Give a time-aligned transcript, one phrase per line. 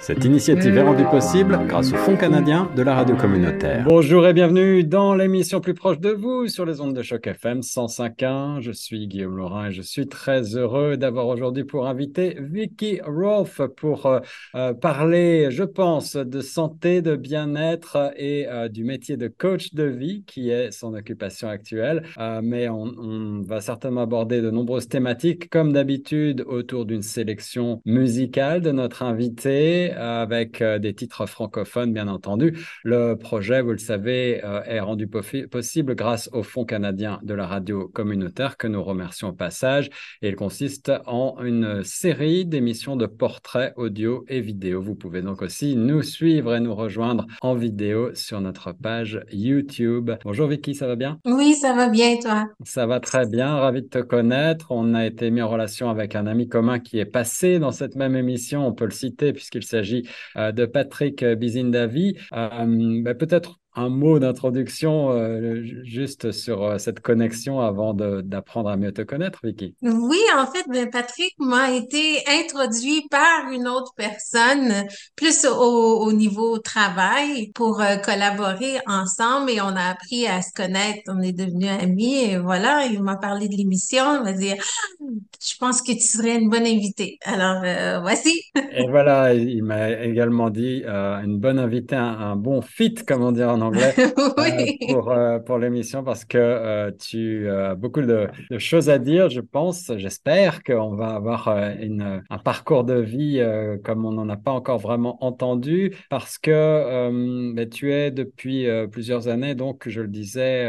[0.00, 3.84] Cette initiative est rendue possible grâce au Fonds canadien de la radio communautaire.
[3.86, 7.60] Bonjour et bienvenue dans l'émission plus proche de vous sur les ondes de choc FM
[7.60, 8.62] 105.1.
[8.62, 13.60] Je suis Guillaume Laurin et je suis très heureux d'avoir aujourd'hui pour inviter Vicky Rolfe
[13.76, 14.20] pour euh,
[14.54, 19.84] euh, parler, je pense, de santé, de bien-être et euh, du métier de coach de
[19.84, 22.04] vie qui est son occupation actuelle.
[22.42, 28.72] mais on va certainement aborder de nombreuses thématiques comme d'habitude autour d'une sélection musicale de
[28.72, 32.58] notre invité avec euh, des titres francophones, bien entendu.
[32.84, 37.46] Le projet, vous le savez, euh, est rendu possible grâce au Fonds canadien de la
[37.46, 39.90] radio communautaire que nous remercions au passage.
[40.22, 44.80] Et il consiste en une série d'émissions de portraits audio et vidéo.
[44.82, 50.10] Vous pouvez donc aussi nous suivre et nous rejoindre en vidéo sur notre page YouTube.
[50.24, 51.18] Bonjour Vicky, ça va bien?
[51.24, 52.48] Oui, ça va bien, toi?
[52.64, 54.66] Ça va très bien, ravi de te connaître.
[54.70, 57.96] On a été mis en relation avec un ami commun qui est passé dans cette
[57.96, 58.66] même émission.
[58.66, 62.16] On peut le citer puisqu'il s'est s'agit euh, de Patrick Bizindavi.
[62.32, 68.76] Euh, ben, peut-être un mot d'introduction euh, juste sur euh, cette connexion avant d'apprendre à
[68.76, 69.76] mieux te connaître, Vicky.
[69.82, 76.12] Oui, en fait, ben, Patrick m'a été introduit par une autre personne, plus au, au
[76.12, 81.02] niveau travail, pour euh, collaborer ensemble et on a appris à se connaître.
[81.06, 84.16] On est devenus amis et voilà, il m'a parlé de l'émission.
[84.16, 85.04] Il m'a dit, ah,
[85.40, 87.18] je pense que tu serais une bonne invitée.
[87.24, 87.62] Alors,
[88.02, 88.42] voici.
[88.72, 93.50] et voilà, il m'a également dit une bonne invitée, un, un bon fit, comment dire
[93.50, 98.90] en anglais euh, pour, euh, pour l'émission parce que euh, tu as beaucoup de, choses
[98.90, 99.92] à dire, je pense.
[99.96, 101.48] J'espère qu'on va avoir
[101.80, 103.42] une, un parcours de vie
[103.84, 109.28] comme on n'en a pas encore vraiment entendu parce que ben, tu es depuis plusieurs
[109.28, 110.68] années, donc je le disais,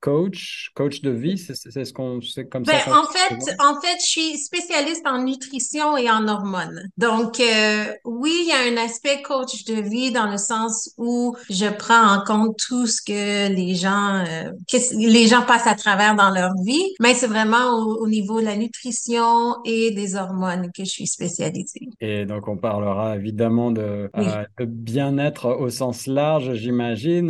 [0.00, 2.90] coach, coach de vie, c'est ce qu'on c'est comme ben, ça.
[2.92, 6.88] En fait, en fait, je suis spécialiste en nutrition et en hormones.
[6.96, 11.34] Donc euh, oui, il y a un aspect coach de vie dans le sens où
[11.50, 15.74] je prends en compte tout ce que les gens euh, que les gens passent à
[15.74, 20.70] travers dans leur vie, mais c'est vraiment au, niveau de la nutrition et des hormones
[20.74, 21.88] que je suis spécialisée.
[22.00, 27.28] Et donc on parlera évidemment de, euh, de bien-être au sens large, j'imagine.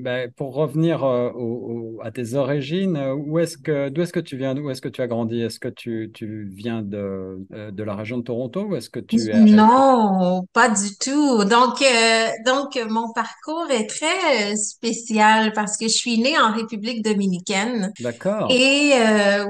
[0.00, 2.96] Ben, pour revenir au, au à tes origines.
[2.96, 4.56] Euh, où est-ce que, d'où est-ce que tu viens?
[4.56, 5.40] Où est-ce que tu as grandi?
[5.40, 9.00] Est-ce que tu, tu viens de, euh, de la région de Toronto ou est-ce que
[9.00, 11.44] tu es Non, pas du tout.
[11.44, 17.02] Donc, euh, donc, mon parcours est très spécial parce que je suis née en République
[17.02, 17.92] dominicaine.
[18.00, 18.48] D'accord.
[18.50, 18.92] Et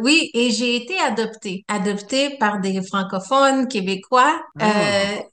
[0.02, 4.40] oui, et j'ai été adoptée, adoptée par des francophones québécois.
[4.58, 4.72] Ah.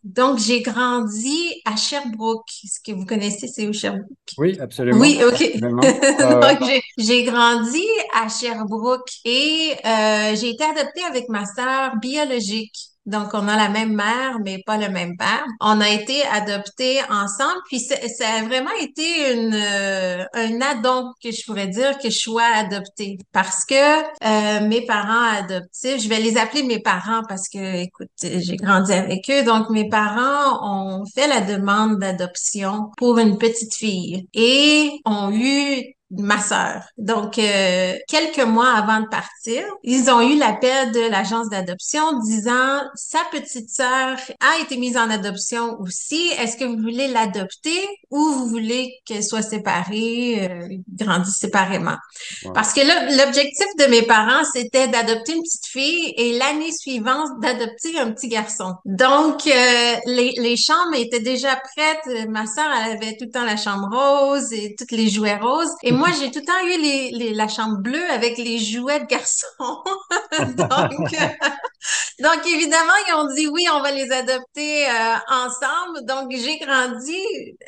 [0.04, 2.50] donc, j'ai grandi à Sherbrooke.
[2.50, 4.08] Ce que vous connaissez, c'est où Sherbrooke?
[4.38, 5.00] Oui, absolument.
[5.00, 5.62] Oui, ok.
[5.62, 7.86] donc, j'ai j'ai grandi
[8.16, 12.76] à Sherbrooke et euh, j'ai été adoptée avec ma sœur biologique.
[13.06, 15.44] Donc, on a la même mère, mais pas le même père.
[15.60, 17.96] On a été adoptés ensemble, puis ça
[18.30, 23.18] a vraiment été une, euh, un addon que je pourrais dire que je sois adoptée.
[23.34, 28.08] Parce que euh, mes parents adoptifs, je vais les appeler mes parents parce que, écoute,
[28.22, 29.44] j'ai grandi avec eux.
[29.44, 35.94] Donc, mes parents ont fait la demande d'adoption pour une petite fille et ont eu
[36.18, 36.84] ma sœur.
[36.98, 42.82] Donc, euh, quelques mois avant de partir, ils ont eu l'appel de l'agence d'adoption disant
[42.96, 46.32] sa petite sœur a été mise en adoption aussi.
[46.40, 51.98] Est-ce que vous voulez l'adopter ou vous voulez qu'elle soit séparée, euh, grandisse séparément?
[52.54, 58.00] Parce que l'objectif de mes parents, c'était d'adopter une petite fille et l'année suivante d'adopter
[58.00, 58.76] un petit garçon.
[58.86, 62.30] Donc, euh, les, les chambres étaient déjà prêtes.
[62.30, 65.72] Ma sœur, elle avait tout le temps la chambre rose et toutes les jouets roses.
[65.84, 69.00] Et moi, j'ai tout le temps eu les, les, la chambre bleue avec les jouets
[69.00, 69.48] de garçons.
[70.40, 71.14] donc,
[72.22, 76.06] donc, évidemment, ils ont dit oui, on va les adopter euh, ensemble.
[76.08, 77.18] Donc, j'ai grandi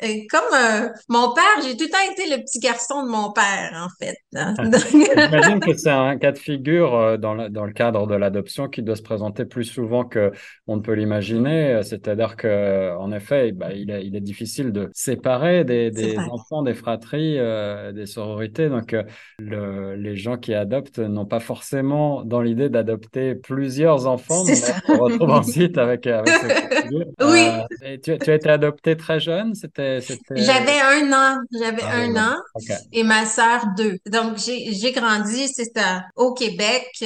[0.02, 1.44] euh, comme euh, mon père.
[1.62, 4.16] J'ai tout le temps été le petit garçon de mon père, en fait.
[4.32, 8.82] J'imagine que c'est un cas de figure dans le, dans le cadre de l'adoption qui
[8.82, 10.32] doit se présenter plus souvent que
[10.66, 11.80] on ne peut l'imaginer.
[11.82, 16.62] C'est-à-dire que, en effet, bah, il, est, il est difficile de séparer des, des enfants,
[16.62, 17.38] des fratries,
[17.92, 18.25] des sororités.
[18.68, 18.96] Donc,
[19.38, 24.44] le, les gens qui adoptent n'ont pas forcément dans l'idée d'adopter plusieurs enfants enfants.
[24.88, 26.28] on retrouve ensuite avec, avec
[27.20, 27.46] Oui.
[27.82, 29.54] et tu, tu, as été adoptée très jeune?
[29.54, 30.00] C'était,
[30.30, 31.38] J'avais un an.
[31.58, 32.36] J'avais ah, un an.
[32.92, 33.98] Et ma sœur, deux.
[34.10, 35.72] Donc, j'ai grandi, c'est
[36.14, 37.04] au Québec,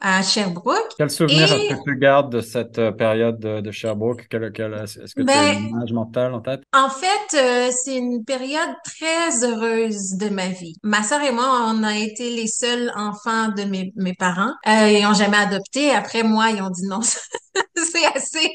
[0.00, 0.94] à Sherbrooke.
[0.96, 4.26] Quel souvenir que tu gardes de cette période de, Sherbrooke?
[4.30, 6.62] est-ce que tu as une ben, image mentale en tête?
[6.72, 10.74] En fait, c'est une période très heureuse de ma vie.
[10.82, 14.52] Ma sœur et moi, on a été les seuls enfants de mes, mes parents.
[14.66, 15.90] Euh, ils ont jamais adopté.
[15.90, 17.00] Après moi, ils ont dit non,
[17.76, 18.50] c'est assez.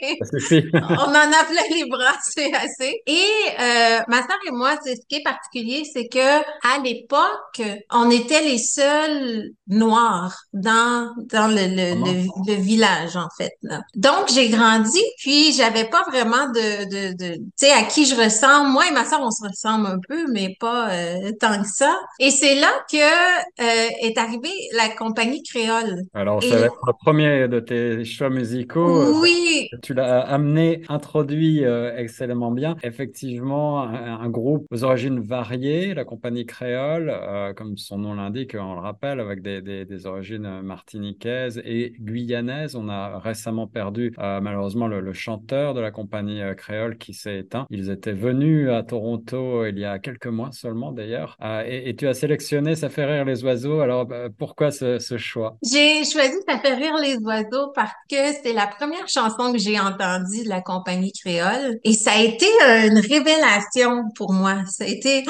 [0.73, 3.01] on en a plein les bras, c'est assez.
[3.05, 3.27] Et
[3.59, 7.61] euh, ma sœur et moi, c'est ce qui est particulier, c'est que à l'époque,
[7.91, 13.53] on était les seuls noirs dans dans le le, le, village en fait.
[13.63, 13.81] Là.
[13.95, 18.15] Donc j'ai grandi, puis j'avais pas vraiment de de, de tu sais à qui je
[18.15, 18.69] ressemble.
[18.71, 21.95] Moi et ma sœur, on se ressemble un peu, mais pas euh, tant que ça.
[22.19, 26.03] Et c'est là que euh, est arrivée la compagnie créole.
[26.13, 28.84] Alors ça va être le premier de tes choix musicaux.
[28.85, 29.69] Oui.
[29.81, 32.75] Tu l'as amené, introduit euh, excellemment bien.
[32.83, 38.73] Effectivement, un, groupe aux origines variées, la compagnie créole, euh, comme son nom l'indique, on
[38.73, 42.75] le rappelle, avec des, des, des, origines martiniquaises et guyanaises.
[42.75, 47.39] On a récemment perdu euh, malheureusement le, le, chanteur de la compagnie créole qui s'est
[47.39, 47.67] éteint.
[47.69, 51.37] Ils étaient venus à Toronto il y a quelques mois seulement d'ailleurs.
[51.65, 53.79] Et, et, tu as sélectionné Ça fait rire les oiseaux.
[53.79, 55.57] Alors pourquoi ce, ce choix?
[55.63, 59.79] J'ai choisi Ça fait rire les oiseaux parce que c'est la première chanson que j'ai
[59.79, 62.45] entendue de la compagnie créole et ça a été
[62.87, 64.63] une révélation pour moi.
[64.67, 65.25] Ça a été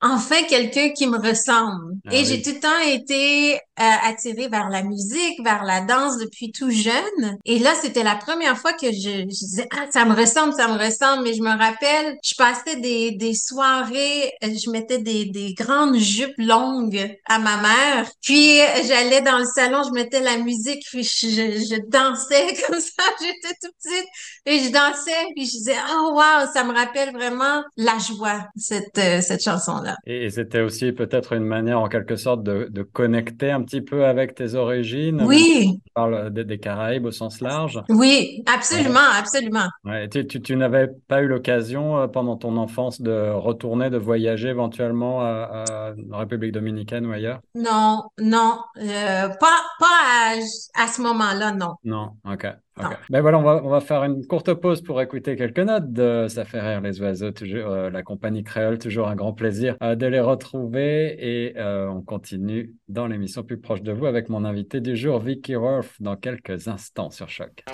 [0.00, 1.94] enfin quelqu'un qui me ressemble.
[2.06, 6.18] Ah et j'ai tout le temps été euh, attirée vers la musique, vers la danse
[6.18, 7.38] depuis tout jeune.
[7.44, 10.68] Et là, c'était la première fois que je, je disais, ah, ça me ressemble, ça
[10.68, 11.24] me ressemble.
[11.24, 15.96] Mais je me rappelle, je passais des, des soirées, euh, je mettais des, des grandes
[15.96, 18.10] jupes longues à ma mère.
[18.22, 23.02] Puis, j'allais dans le salon, je mettais la musique, puis je, je, dansais comme ça.
[23.20, 24.08] J'étais toute petite
[24.46, 25.32] et je dansais.
[25.34, 29.96] Puis je disais, oh wow, ça me rappelle vraiment la joie, cette, euh, cette chanson-là.
[30.06, 34.04] Et, c'était aussi peut-être une manière, en quelque sorte, de, de connecter un petit peu
[34.04, 35.22] avec tes origines.
[35.24, 35.80] Oui.
[35.84, 37.80] Tu parles des, Caraïbes au sens large.
[37.88, 39.68] Oui, absolument, absolument.
[39.84, 43.98] Ouais, tu, tu, tu n'avais pas eu l'occasion euh, pendant ton enfance de retourner, de
[43.98, 47.40] voyager éventuellement à, à République dominicaine ou ailleurs?
[47.54, 51.74] Non, non, euh, pas, pas à, à ce moment-là, non.
[51.84, 52.46] Non, ok.
[52.86, 52.96] Okay.
[53.10, 56.26] Ben voilà, on va, on va faire une courte pause pour écouter quelques notes de
[56.28, 59.94] Ça fait rire les oiseaux, toujours euh, la compagnie créole, toujours un grand plaisir euh,
[59.94, 64.44] de les retrouver et euh, on continue dans l'émission plus proche de vous avec mon
[64.44, 67.64] invité du jour, Vicky Worth, dans quelques instants sur Choc.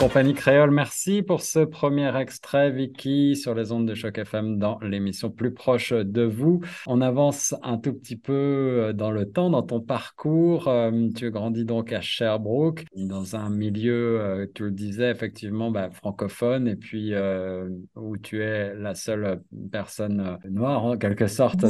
[0.00, 4.78] Compagnie créole, merci pour ce premier extrait, Vicky, sur les ondes de Choc FM dans
[4.80, 6.62] l'émission Plus proche de vous.
[6.86, 10.68] On avance un tout petit peu euh, dans le temps, dans ton parcours.
[10.68, 15.70] Euh, tu as grandi donc à Sherbrooke, dans un milieu, euh, tu le disais, effectivement,
[15.70, 17.12] bah, francophone, et puis
[17.94, 21.62] où tu es la seule personne noire, en quelque sorte,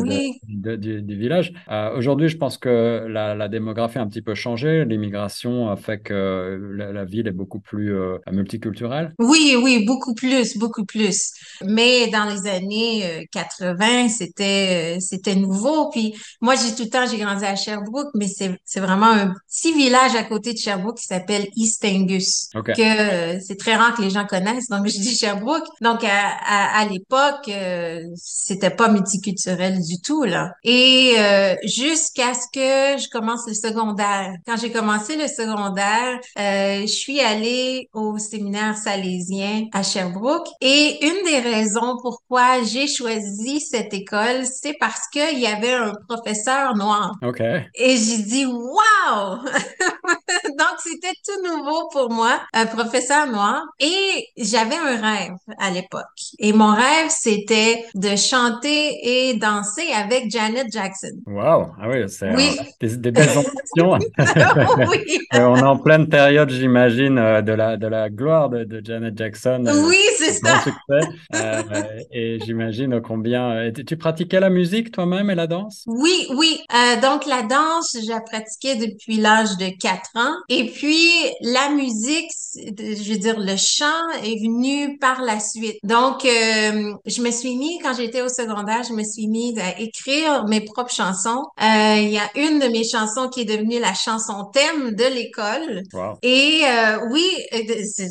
[0.46, 1.52] du, village.
[1.96, 4.84] Aujourd'hui, je pense que la, démographie a un petit peu changé.
[4.84, 7.92] L'immigration a fait que la, la ville est beaucoup plus
[8.30, 9.14] multiculturel?
[9.18, 11.32] Oui, oui, beaucoup plus, beaucoup plus.
[11.64, 15.90] Mais dans les années 80, euh, c'était euh, c'était nouveau.
[15.90, 19.34] Puis moi, j'ai tout le temps, j'ai grandi à Sherbrooke, mais c'est c'est vraiment un
[19.48, 22.48] petit village à côté de Sherbrooke qui s'appelle East Angus.
[22.54, 24.68] Que euh, c'est très rare que les gens connaissent.
[24.68, 25.66] Donc je dis Sherbrooke.
[25.80, 27.50] Donc à à, à l'époque,
[28.16, 30.52] c'était pas multiculturel du tout là.
[30.64, 31.14] Et
[31.64, 34.32] jusqu'à ce que je commence le secondaire.
[34.46, 40.48] Quand j'ai commencé le secondaire, je suis allée au séminaire salésien à Sherbrooke.
[40.60, 45.92] Et une des raisons pourquoi j'ai choisi cette école, c'est parce qu'il y avait un
[46.08, 47.16] professeur noir.
[47.22, 47.40] OK.
[47.40, 49.38] Et j'ai dit, wow!
[50.58, 53.62] Donc, c'était tout nouveau pour moi, un professeur noir.
[53.78, 56.04] Et j'avais un rêve à l'époque.
[56.38, 61.12] Et mon rêve, c'était de chanter et danser avec Janet Jackson.
[61.26, 61.68] Wow!
[61.80, 63.28] Ah oui, c'est des, belles
[63.76, 63.98] ambitions.
[64.90, 65.18] oui.
[65.34, 69.16] Euh, on est en pleine période, j'imagine, euh, de la, de la gloire de, Janet
[69.16, 69.64] Jackson.
[69.86, 70.64] Oui, c'est ça.
[72.12, 73.70] et j'imagine combien...
[73.86, 75.84] Tu pratiquais la musique toi-même et la danse?
[75.86, 76.60] Oui, oui.
[77.02, 80.19] donc, la danse, j'ai pratiqué depuis l'âge de 4 ans.
[80.48, 81.10] Et puis,
[81.42, 85.78] la musique, je veux dire, le chant est venu par la suite.
[85.82, 89.78] Donc, euh, je me suis mis, quand j'étais au secondaire, je me suis mis à
[89.80, 91.44] écrire mes propres chansons.
[91.60, 95.04] Euh, il y a une de mes chansons qui est devenue la chanson thème de
[95.04, 95.82] l'école.
[96.22, 97.26] Et euh, oui,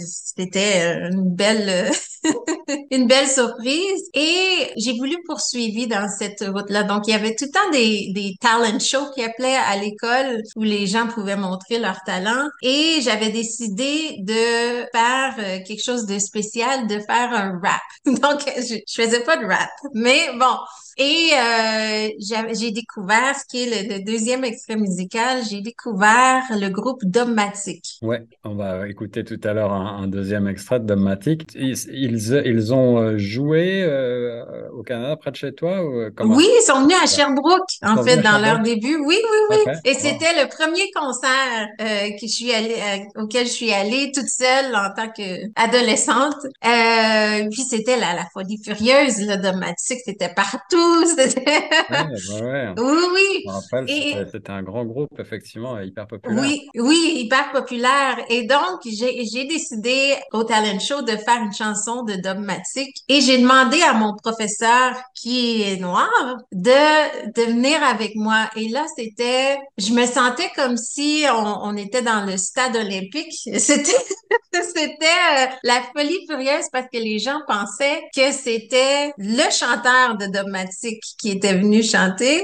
[0.06, 1.92] c'était une belle,
[2.92, 4.10] une belle surprise.
[4.14, 6.84] Et j'ai voulu poursuivre dans cette route-là.
[6.84, 10.42] Donc, il y avait tout le temps des, des talent shows qui appelaient à l'école
[10.56, 12.50] où les gens pouvaient montrer leur talent.
[12.62, 17.82] Et j'avais décidé de faire euh, quelque chose de spécial, de faire un rap.
[18.06, 19.70] Donc, je, je faisais pas de rap.
[19.94, 20.56] Mais bon,
[21.02, 22.10] et euh,
[22.52, 28.00] j'ai découvert ce qui est le, deuxième extrait musical, j'ai découvert le groupe Dogmatic.
[28.02, 31.56] Ouais, on va écouter tout à l'heure un, deuxième extrait de Dogmatic.
[31.56, 34.44] Ils, ils, ont euh, joué euh,
[34.78, 36.36] au Canada près de chez toi ou comment?
[36.36, 38.98] Oui, ils sont venus à Sherbrooke, en fait, dans leur début.
[38.98, 39.74] Oui, oui, oui.
[39.86, 42.76] Et c'était le premier concert que je suis allée,
[43.16, 46.46] auquel je suis allée toute seule en tant qu'adolescente.
[47.52, 50.89] puis c'était la, la folie furieuse, le Dogmatic, c'était partout
[52.42, 53.46] ouais, Oui,
[53.84, 54.16] oui.
[54.32, 56.42] C'était un grand groupe, effectivement, hyper populaire.
[56.42, 58.18] Oui, oui, hyper populaire.
[58.30, 63.38] Et donc, j'ai décidé au talent show de faire une chanson de dogmatique et j'ai
[63.40, 66.10] demandé à mon professeur qui est noir
[66.52, 68.50] de, de venir avec moi.
[68.56, 73.34] Et là, c'était, je me sentais comme si on, on était dans le stade olympique.
[73.60, 73.92] C'était,
[74.54, 80.26] c'était euh, la folie furieuse parce que les gens pensaient que c'était le chanteur de
[80.26, 80.79] dogmatique
[81.18, 82.42] qui était venu chanter.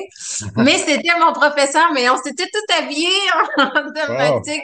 [0.58, 3.08] mais c'était mon professeur, mais on s'était tout habillés
[3.58, 4.64] en dramatique.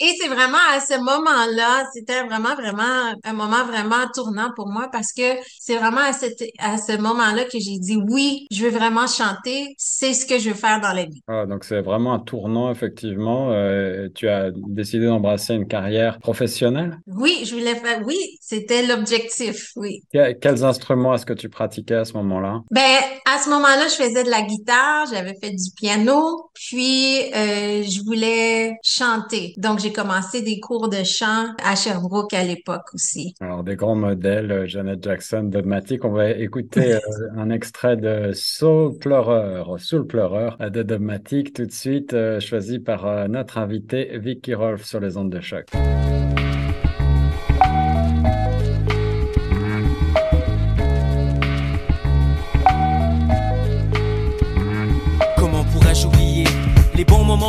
[0.00, 4.88] Et c'est vraiment à ce moment-là, c'était vraiment, vraiment un moment vraiment tournant pour moi
[4.92, 8.70] parce que c'est vraiment à, cette, à ce moment-là que j'ai dit oui, je veux
[8.70, 11.22] vraiment chanter, c'est ce que je veux faire dans la vie.
[11.28, 13.52] Ah, donc c'est vraiment un tournant, effectivement.
[13.52, 16.98] Euh, tu as décidé d'embrasser une carrière professionnelle?
[17.06, 20.02] Oui, je voulais faire, oui, c'était l'objectif, oui.
[20.12, 22.62] quels instruments est-ce que tu pratiquais à ce moment-là?
[22.76, 22.82] Ben,
[23.24, 28.04] à ce moment-là, je faisais de la guitare, j'avais fait du piano, puis euh, je
[28.04, 29.54] voulais chanter.
[29.56, 33.34] Donc, j'ai commencé des cours de chant à Sherbrooke à l'époque aussi.
[33.40, 36.04] Alors, des grands modèles, euh, Janet Jackson, Dogmatic.
[36.04, 37.00] On va écouter euh,
[37.38, 43.56] un extrait de Soul Pleureur, Soul Pleureur de Dogmatic tout de suite, choisi par notre
[43.56, 45.64] invité Vicky Rolf sur les ondes de choc.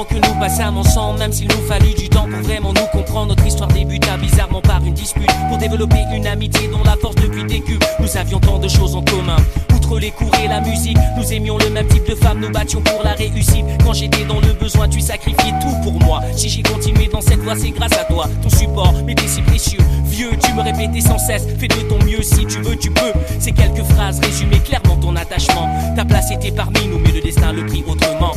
[0.05, 3.27] Que nous passâmes ensemble, même s'il nous fallut du temps pour vraiment nous comprendre.
[3.27, 7.43] Notre histoire débuta bizarrement par une dispute pour développer une amitié dont la force depuis
[7.43, 7.85] décuple.
[7.99, 9.37] Nous avions tant de choses en commun.
[9.73, 12.81] Outre les cours et la musique, nous aimions le même type de femme, nous battions
[12.81, 13.65] pour la réussite.
[13.83, 16.21] Quand j'étais dans le besoin, tu sacrifiais tout pour moi.
[16.35, 18.27] Si j'ai continué dans cette voie, c'est grâce à toi.
[18.43, 19.79] Ton support m'était si précieux.
[20.05, 23.13] Vieux, tu me répétais sans cesse, fais de ton mieux si tu veux, tu peux.
[23.39, 25.69] Ces quelques phrases résumaient clairement ton attachement.
[25.95, 28.33] Ta place était parmi nous, mais le destin le prit autrement.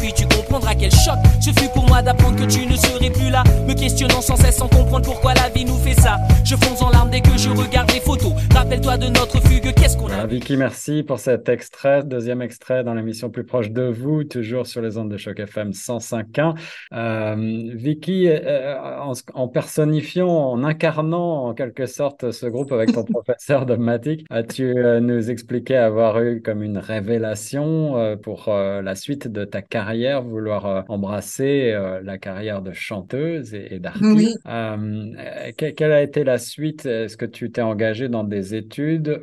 [0.00, 3.30] Puis tu comprendras quel choc ce fut pour moi d'apprendre que tu ne serais plus
[3.30, 6.18] là, me questionnant sans cesse sans comprendre pourquoi la vie nous fait ça.
[6.44, 8.32] Je fonce en larmes dès que je regarde les photos.
[8.70, 10.18] Rappelle-toi de notre fugue, qu'est-ce qu'on a.
[10.20, 14.68] Ah, Vicky, merci pour cet extrait, deuxième extrait dans l'émission Plus proche de vous, toujours
[14.68, 16.54] sur les ondes de choc FM 105.1.
[16.92, 18.76] Euh, Vicky, euh,
[19.34, 25.00] en, personnifiant, en incarnant en quelque sorte ce groupe avec ton professeur dogmatique, as-tu euh,
[25.00, 30.84] nous expliqué avoir eu comme une révélation euh, pour la suite de ta carrière, vouloir
[30.88, 33.80] embrasser la carrière de chanteuse et.
[34.46, 36.86] Euh, quelle a été la suite?
[36.86, 38.54] Est-ce que tu t'es engagé dans des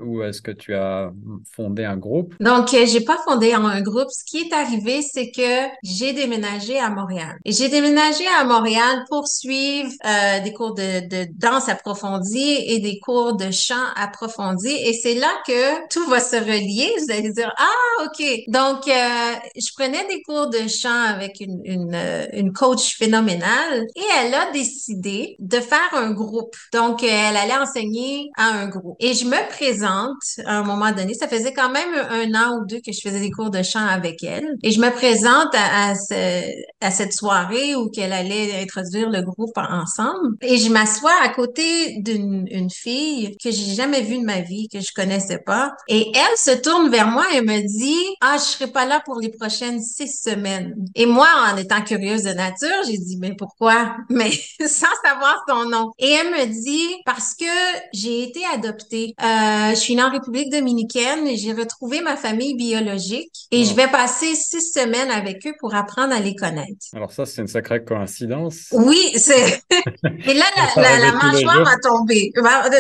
[0.02, 1.12] ou est-ce que tu as
[1.56, 2.36] fondé un groupe?
[2.40, 4.10] Donc, euh, j'ai pas fondé un groupe.
[4.10, 7.36] Ce qui est arrivé, c'est que j'ai déménagé à Montréal.
[7.46, 13.00] J'ai déménagé à Montréal pour suivre euh, des cours de, de danse approfondie et des
[13.00, 14.70] cours de chant approfondi.
[14.70, 16.92] Et c'est là que tout va se relier.
[17.00, 18.24] Vous allez dire, ah, OK.
[18.48, 23.86] Donc, euh, je prenais des cours de chant avec une, une, euh, une coach phénoménale
[23.96, 26.56] et elle a décidé de faire un groupe.
[26.74, 28.96] Donc, euh, elle allait enseigner à un groupe.
[29.00, 31.14] Et je me présente à un moment donné.
[31.14, 33.86] Ça faisait quand même un an ou deux que je faisais des cours de chant
[33.86, 34.48] avec elle.
[34.64, 39.22] Et je me présente à, à, ce, à cette soirée où qu'elle allait introduire le
[39.22, 40.36] groupe ensemble.
[40.42, 44.68] Et je m'assois à côté d'une une fille que j'ai jamais vue de ma vie,
[44.68, 45.72] que je connaissais pas.
[45.88, 49.20] Et elle se tourne vers moi et me dit, ah, je serai pas là pour
[49.20, 50.76] les prochaines six semaines.
[50.96, 53.96] Et moi, en étant curieuse de nature, j'ai dit, mais pourquoi?
[54.10, 55.92] Mais sans savoir son nom.
[56.00, 57.46] Et elle me dit, parce que
[57.94, 59.14] j'ai été adoptée.
[59.20, 63.74] Euh, je suis née en République dominicaine et j'ai retrouvé ma famille biologique et je
[63.74, 66.86] vais passer six semaines avec eux pour apprendre à les connaître.
[66.94, 68.68] Alors ça, c'est une sacrée coïncidence.
[68.74, 69.60] Oui, c'est...
[69.72, 70.46] et là,
[70.76, 72.32] la, la, mâchoire m'a tombé.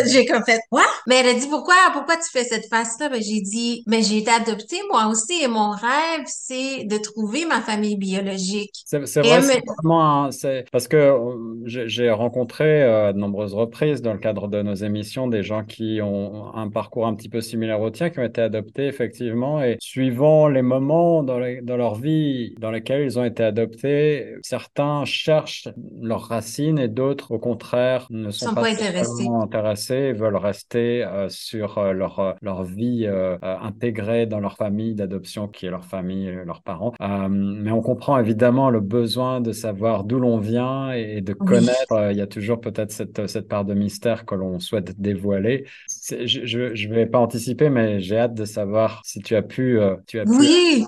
[0.05, 0.83] J'ai comme fait, quoi?
[1.07, 3.09] Mais elle a dit, pourquoi, pourquoi tu fais cette face-là?
[3.09, 7.45] Ben, j'ai dit, mais j'ai été adoptée moi aussi et mon rêve, c'est de trouver
[7.45, 8.73] ma famille biologique.
[8.85, 10.29] C'est vrai, c'est vraiment,
[10.71, 14.75] parce que euh, j'ai rencontré euh, à de nombreuses reprises dans le cadre de nos
[14.75, 18.23] émissions des gens qui ont un parcours un petit peu similaire au tien, qui ont
[18.23, 23.23] été adoptés effectivement et suivant les moments dans, dans leur vie dans lesquels ils ont
[23.23, 25.67] été adoptés, certains cherchent
[26.01, 29.27] leurs racines et d'autres au contraire ne sont, pas, intéressés.
[29.27, 33.07] intéressés, veulent rester euh, sur euh, leur, euh, leur vie
[33.41, 36.93] intégrée dans leur famille d'adoption qui est leur famille, leurs parents.
[37.29, 42.11] mais on comprend évidemment le besoin de savoir d'où l'on vient et de connaître.
[42.11, 45.65] Il y a toujours peut-être cette, cette part de mystère que l'on souhaite dévoiler.
[46.09, 49.79] Je ne vais pas anticiper, mais j'ai hâte de savoir si tu as pu.
[50.07, 50.85] tu as oui.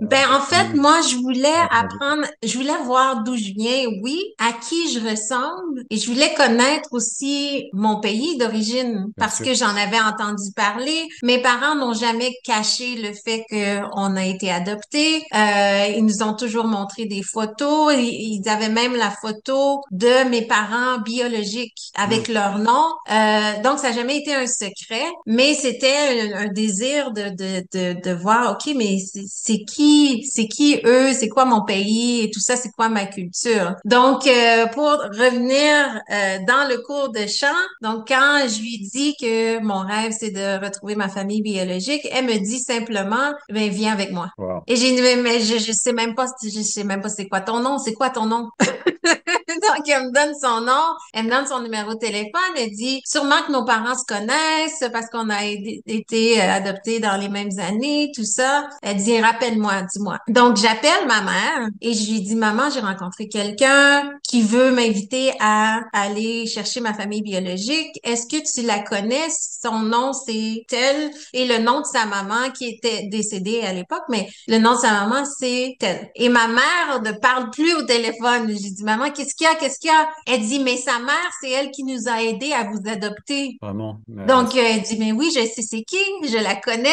[0.00, 4.52] ben en fait, moi, je voulais apprendre, je voulais voir d'où je viens, oui, à
[4.52, 10.00] qui je ressemble, et je voulais connaître aussi mon pays d'origine parce que j'en avais
[10.00, 11.08] entendu parler.
[11.22, 15.22] Mes parents n'ont jamais caché le fait qu'on a été adoptés.
[15.34, 17.94] Euh, ils nous ont toujours montré des photos.
[17.96, 22.32] Ils avaient même la photo de mes parents biologiques avec mm.
[22.32, 22.84] leur nom.
[23.10, 28.00] Euh, donc, ça n'a jamais été un secret, mais c'était un, désir de, de, de,
[28.00, 32.22] de, voir, OK, mais c'est qui, c'est qui eux, c'est quoi mon pays?
[32.22, 33.76] Et tout ça, c'est quoi ma culture?
[33.84, 37.46] Donc, euh, pour revenir euh, dans le cours de chant,
[37.82, 42.06] donc quand je lui dis que mon rêve, c'est de retrouver ma famille biologique.
[42.12, 44.30] Elle me dit simplement, ben, viens avec moi.
[44.66, 47.40] Et j'ai dit, mais, je, je sais même pas, je sais même pas c'est quoi
[47.40, 48.48] ton nom, c'est quoi ton nom?
[49.54, 53.02] Donc, elle me donne son nom, elle me donne son numéro de téléphone, elle dit,
[53.04, 57.58] sûrement que nos parents se connaissent parce qu'on a été euh, adoptés dans les mêmes
[57.58, 58.68] années, tout ça.
[58.82, 60.18] Elle dit, rappelle-moi, dis-moi.
[60.28, 65.32] Donc, j'appelle ma mère et je lui dis, maman, j'ai rencontré quelqu'un qui veut m'inviter
[65.40, 67.98] à aller chercher ma famille biologique.
[68.04, 69.28] Est-ce que tu la connais?
[69.62, 74.04] Son nom, c'est tel et le nom de sa maman qui était décédée à l'époque,
[74.08, 76.10] mais le nom de sa maman, c'est tel.
[76.14, 78.48] Et ma mère ne parle plus au téléphone.
[78.48, 79.54] J'ai dit, maman, qu'est-ce qu'il y a?
[79.54, 80.08] Qu'est-ce qu'il y a?
[80.26, 83.56] Elle dit, mais sa mère, c'est elle qui nous a aidés à vous adopter.
[83.62, 83.98] Vraiment.
[84.06, 86.88] Donc, euh, elle dit, mais oui, je sais c'est qui, je la connais.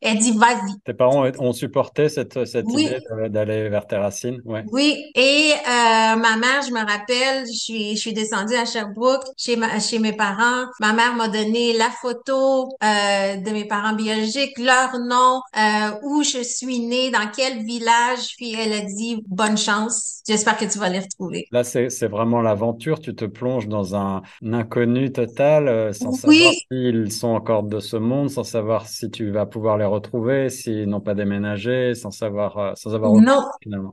[0.00, 0.78] Elle dit, vas-y.
[0.84, 2.98] Tes parents ont supporté cette, cette idée
[3.28, 4.40] d'aller vers tes racines?
[4.44, 4.64] Ouais.
[4.70, 5.04] Oui.
[5.14, 9.56] Et euh, ma mère, je me rappelle, je suis, je suis descendue à Sherbrooke chez,
[9.56, 10.66] ma, chez mes parents.
[10.80, 16.22] Ma mère m'a donné la photo euh, de mes parents biologiques, leur nom, euh, où
[16.22, 18.34] je suis née, dans quel village.
[18.36, 20.20] Puis elle a dit bonne chance.
[20.28, 21.48] J'espère que tu vas les retrouver.
[21.50, 23.00] Là, c'est vraiment l'aventure.
[23.00, 27.96] Tu te plonges dans un, inconnu total, euh, sans savoir s'ils sont encore de ce
[27.96, 32.58] monde, sans savoir si tu vas pouvoir les retrouver, s'ils n'ont pas déménagé, sans savoir,
[32.58, 33.44] euh, sans avoir non,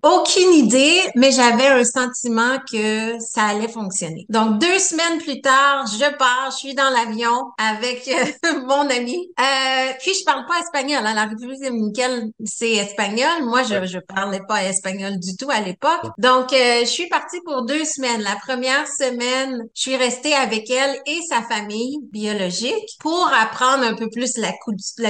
[0.03, 4.25] aucune idée, mais j'avais un sentiment que ça allait fonctionner.
[4.29, 9.17] Donc deux semaines plus tard, je pars, je suis dans l'avion avec euh, mon ami.
[9.39, 11.01] Euh, puis je parle pas espagnol.
[11.05, 11.13] Hein.
[11.13, 13.45] La République dominicaine, c'est espagnol.
[13.45, 16.11] Moi, je je parlais pas espagnol du tout à l'époque.
[16.17, 18.21] Donc je suis partie pour deux semaines.
[18.21, 23.95] La première semaine, je suis restée avec elle et sa famille biologique pour apprendre un
[23.95, 24.51] peu plus la,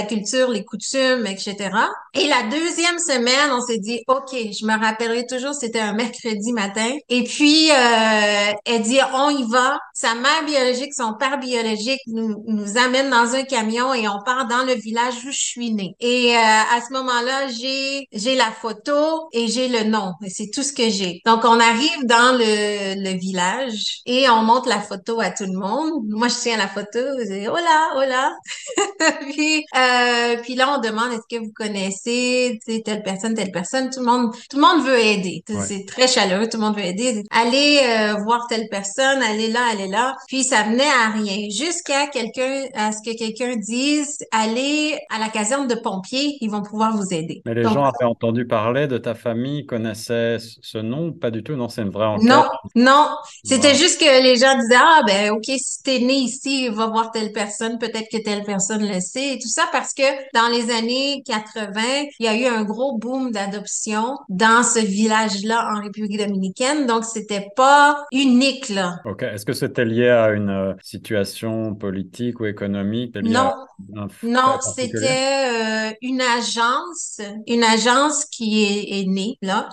[0.04, 1.56] culture, les coutumes, etc.
[2.14, 6.52] Et la deuxième semaine, on s'est dit, OK, je me rappellerai toujours, c'était un mercredi
[6.54, 6.90] matin.
[7.10, 9.80] Et puis, euh, elle dit, on y va.
[9.94, 12.38] Sa mère biologique, son père biologique nous,
[12.78, 15.96] amène dans un camion et on part dans le village où je suis née.
[16.00, 20.14] Et euh, à ce moment-là, j'ai j'ai la photo et j'ai le nom.
[20.28, 21.22] C'est tout ce que j'ai.
[21.26, 22.57] Donc, on arrive dans le
[22.96, 26.04] le, village et on montre la photo à tout le monde.
[26.10, 28.32] Moi, je tiens la photo, je dis, hola, hola.
[29.32, 33.90] puis, euh, puis là, on demande, est-ce que vous connaissez telle personne, telle personne?
[33.90, 35.44] Tout le monde, tout le monde veut aider.
[35.66, 37.24] C'est très chaleureux, tout le monde veut aider.
[37.32, 40.16] Allez euh, voir telle personne, allez là, allez là.
[40.28, 41.50] Puis ça venait à rien.
[41.50, 46.62] Jusqu'à quelqu'un, à ce que quelqu'un dise, allez à la caserne de pompiers, ils vont
[46.62, 47.42] pouvoir vous aider.
[47.46, 51.12] Mais les gens avaient entendu parler de ta famille, connaissaient ce nom?
[51.12, 51.70] Pas du tout, non?
[51.70, 52.28] C'est une vraie enquête?
[52.28, 52.44] Non,
[52.76, 53.08] non.
[53.44, 57.12] C'était juste que les gens disaient, ah, ben, OK, si t'es né ici, va voir
[57.12, 60.72] telle personne, peut-être que telle personne le sait et tout ça parce que dans les
[60.72, 61.82] années 80,
[62.20, 66.86] il y a eu un gros boom d'adoption dans ce village-là en République dominicaine.
[66.86, 68.96] Donc, c'était pas unique, là.
[69.06, 69.24] OK.
[69.24, 73.16] Est-ce que c'était lié à une euh, situation politique ou économique?
[73.16, 73.54] Non.
[74.24, 79.70] Non, c'était euh, une agence, une agence qui est, née, là.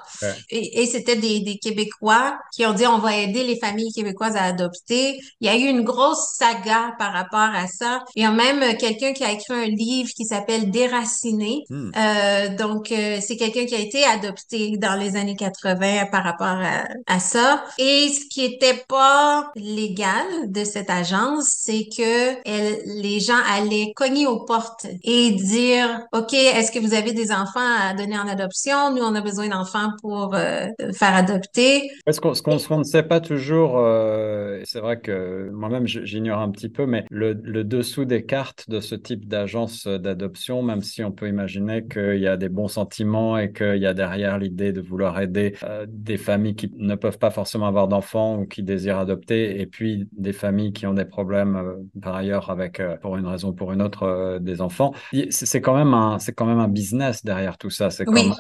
[0.51, 4.37] Et, et c'était des, des Québécois qui ont dit, on va aider les familles québécoises
[4.37, 5.19] à adopter.
[5.41, 8.05] Il y a eu une grosse saga par rapport à ça.
[8.17, 11.65] Il y a même quelqu'un qui a écrit un livre qui s'appelle Déraciné.
[11.69, 11.91] Hmm.
[11.97, 16.47] Euh, donc, euh, c'est quelqu'un qui a été adopté dans les années 80 par rapport
[16.47, 17.65] à, à ça.
[17.79, 23.93] Et ce qui était pas légal de cette agence, c'est que elle, les gens allaient
[23.95, 28.29] cogner aux portes et dire, OK, est-ce que vous avez des enfants à donner en
[28.29, 28.93] adoption?
[28.95, 31.91] Nous, on a besoin d'enfants pour euh, faire adopter.
[32.07, 36.69] Est-ce qu'on, qu'on ne sait pas toujours, euh, c'est vrai que moi-même j'ignore un petit
[36.69, 41.11] peu, mais le, le dessous des cartes de ce type d'agence d'adoption, même si on
[41.11, 44.81] peut imaginer qu'il y a des bons sentiments et qu'il y a derrière l'idée de
[44.81, 48.99] vouloir aider euh, des familles qui ne peuvent pas forcément avoir d'enfants ou qui désirent
[48.99, 53.27] adopter, et puis des familles qui ont des problèmes euh, par ailleurs avec, pour une
[53.27, 54.93] raison ou pour une autre, des enfants.
[55.31, 57.91] C'est quand même un, c'est quand même un business derrière tout ça.
[57.91, 58.35] C'est comme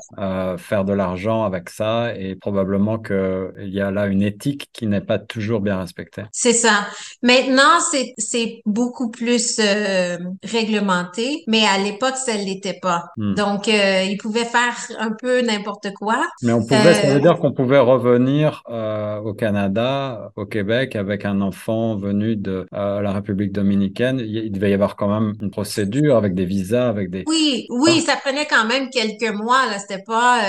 [0.59, 5.00] faire de l'argent avec ça, et probablement qu'il y a là une éthique qui n'est
[5.00, 6.24] pas toujours bien respectée.
[6.33, 6.87] C'est ça.
[7.22, 7.80] Maintenant,
[8.18, 13.07] c'est beaucoup plus euh, réglementé, mais à l'époque, ça ne l'était pas.
[13.16, 13.35] Hmm.
[13.35, 16.26] Donc, euh, ils pouvaient faire un peu n'importe quoi.
[16.42, 18.62] Mais on pouvait, ça veut euh, dire qu'on pouvait revenir
[19.24, 24.20] au Canada, au Québec, avec un enfant venu de la République dominicaine.
[24.20, 27.24] Il devait y avoir quand même une procédure avec des visas, avec des...
[27.26, 29.78] Oui, oui, ça prenait quand même quelques mois, là.
[29.78, 30.40] C'était pas...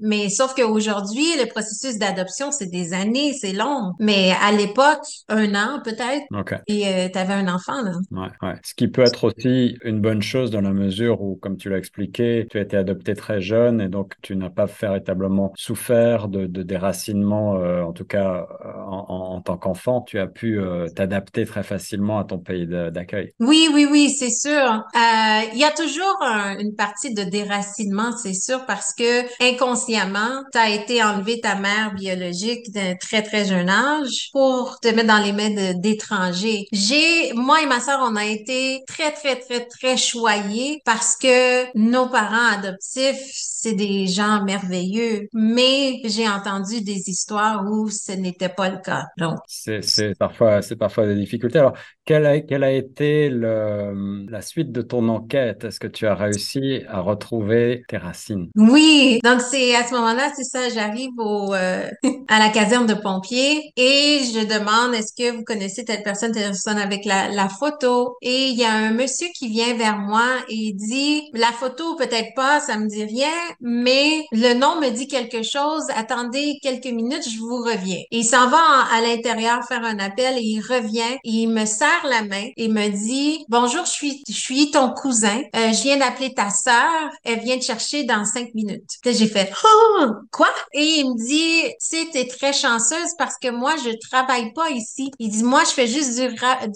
[0.00, 3.92] mais sauf qu'aujourd'hui, le processus d'adoption, c'est des années, c'est long.
[3.98, 6.24] Mais à l'époque, un an peut-être.
[6.32, 6.54] OK.
[6.66, 7.92] Et tu avais un enfant, là.
[8.10, 8.54] Ouais, ouais.
[8.62, 11.78] Ce qui peut être aussi une bonne chose dans la mesure où, comme tu l'as
[11.78, 16.46] expliqué, tu as été adopté très jeune et donc tu n'as pas véritablement souffert de,
[16.46, 20.02] de déracinement, euh, en tout cas euh, en, en, tant qu'enfant.
[20.02, 23.32] Tu as pu euh, t'adapter très facilement à ton pays d'accueil.
[23.40, 24.84] Oui, oui, oui, c'est sûr.
[24.94, 26.18] Il y a toujours
[26.58, 31.94] une partie de déracinement, c'est sûr, parce que inconsciemment, tu as été enlevé ta mère
[31.94, 36.66] biologique d'un très, très jeune âge pour te mettre dans les mains d'étrangers.
[36.72, 41.66] J'ai, moi et ma sœur, on a été très, très, très, très choyés parce que
[41.76, 43.16] nos parents adoptifs,
[43.60, 45.28] c'est des gens merveilleux.
[45.32, 49.04] Mais j'ai entendu des histoires où ce n'était pas le cas.
[49.16, 51.58] Donc, c'est parfois, c'est parfois des difficultés.
[51.58, 55.64] Alors, quelle a, quelle a été le, la suite de ton enquête?
[55.64, 58.48] Est-ce que tu as réussi à retrouver tes racines?
[58.54, 59.18] Oui.
[59.24, 61.88] Donc, c'est à ce moment-là, c'est ça, j'arrive au, euh,
[62.28, 66.76] à la de pompiers et je demande, est-ce que vous connaissez telle personne, telle personne
[66.76, 68.16] avec la, la photo?
[68.20, 71.96] Et il y a un monsieur qui vient vers moi et il dit, la photo
[71.96, 75.84] peut-être pas, ça me dit rien, mais le nom me dit quelque chose.
[75.96, 78.00] Attendez quelques minutes, je vous reviens.
[78.10, 78.60] Et il s'en va
[78.92, 82.68] à l'intérieur faire un appel et il revient et il me serre la main et
[82.68, 85.40] me dit, bonjour, je suis, je suis ton cousin.
[85.56, 87.10] Euh, je viens d'appeler ta sœur.
[87.24, 88.98] Elle vient te chercher dans cinq minutes.
[89.04, 89.50] j'ai fait,
[90.30, 90.48] quoi?
[90.74, 91.74] Et il me dit,
[92.12, 95.10] t'es très chanceuse parce que moi, je travaille pas ici.
[95.18, 96.28] Il dit, moi, je fais juste du,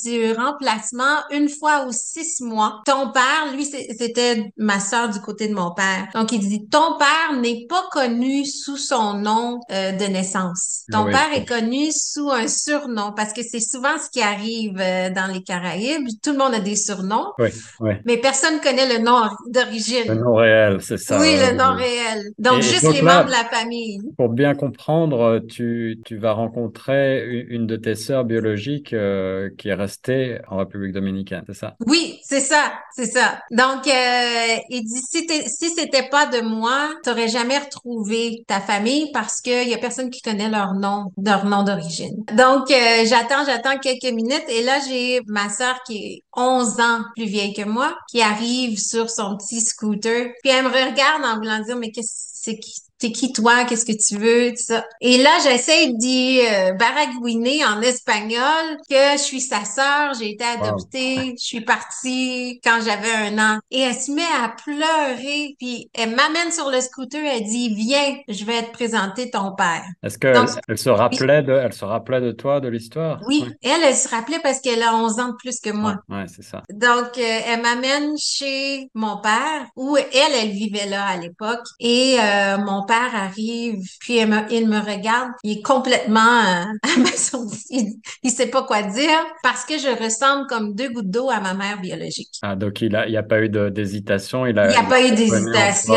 [0.04, 2.80] du remplacement une fois ou six mois.
[2.86, 6.08] Ton père, lui, c'était ma sœur du côté de mon père.
[6.14, 10.84] Donc, il dit, ton père n'est pas connu sous son nom euh, de naissance.
[10.90, 15.10] Ton père est connu sous un surnom parce que c'est souvent ce qui arrive euh,
[15.10, 16.06] dans les Caraïbes.
[16.22, 17.32] Tout le monde a des surnoms.
[17.38, 17.48] Oui,
[17.80, 17.92] oui.
[18.04, 20.08] Mais personne connaît le nom d'origine.
[20.08, 21.18] Le nom réel, c'est ça.
[21.20, 22.22] Oui, le nom réel.
[22.38, 24.00] Donc, juste les membres de la famille.
[24.16, 25.71] Pour bien comprendre, tu,
[26.04, 31.42] tu vas rencontrer une de tes sœurs biologiques euh, qui est restée en République dominicaine,
[31.46, 31.76] c'est ça?
[31.86, 33.40] Oui, c'est ça, c'est ça.
[33.50, 39.10] Donc, euh, il dit, si, si c'était pas de moi, t'aurais jamais retrouvé ta famille
[39.12, 42.24] parce qu'il y a personne qui connaît leur nom, leur nom d'origine.
[42.36, 47.00] Donc, euh, j'attends, j'attends quelques minutes et là, j'ai ma sœur qui est 11 ans
[47.16, 50.32] plus vieille que moi, qui arrive sur son petit scooter.
[50.42, 53.84] Puis elle me regarde en voulant dire, mais qu'est-ce c'est qui t'es qui toi, qu'est-ce
[53.84, 54.84] que tu veux, tout ça.
[55.00, 60.44] Et là, j'essaie d'y euh, baragouiner en espagnol que je suis sa sœur, j'ai été
[60.44, 63.58] adoptée, je suis partie quand j'avais un an.
[63.70, 68.18] Et elle se met à pleurer, puis elle m'amène sur le scooter, elle dit, viens,
[68.28, 69.82] je vais te présenter ton père.
[70.02, 70.36] Est-ce qu'elle
[70.68, 73.20] elle se rappelait de, elle se rappelait de toi, de l'histoire?
[73.26, 75.96] Oui, elle, elle se rappelait parce qu'elle a 11 ans de plus que moi.
[76.08, 76.62] Ouais, c'est ça.
[76.72, 81.66] Donc, euh, elle m'amène chez mon père, où elle, elle vivait là à l'époque.
[81.80, 86.64] Et euh, mon père arrive, puis il me, regarde, il est complètement euh,
[86.96, 87.98] abasourdi.
[88.22, 91.54] Il, sait pas quoi dire parce que je ressemble comme deux gouttes d'eau à ma
[91.54, 92.30] mère biologique.
[92.42, 94.46] Ah, donc il a, il y a pas eu d'hésitation.
[94.46, 95.94] Il a, il y a pas eu d'hésitation.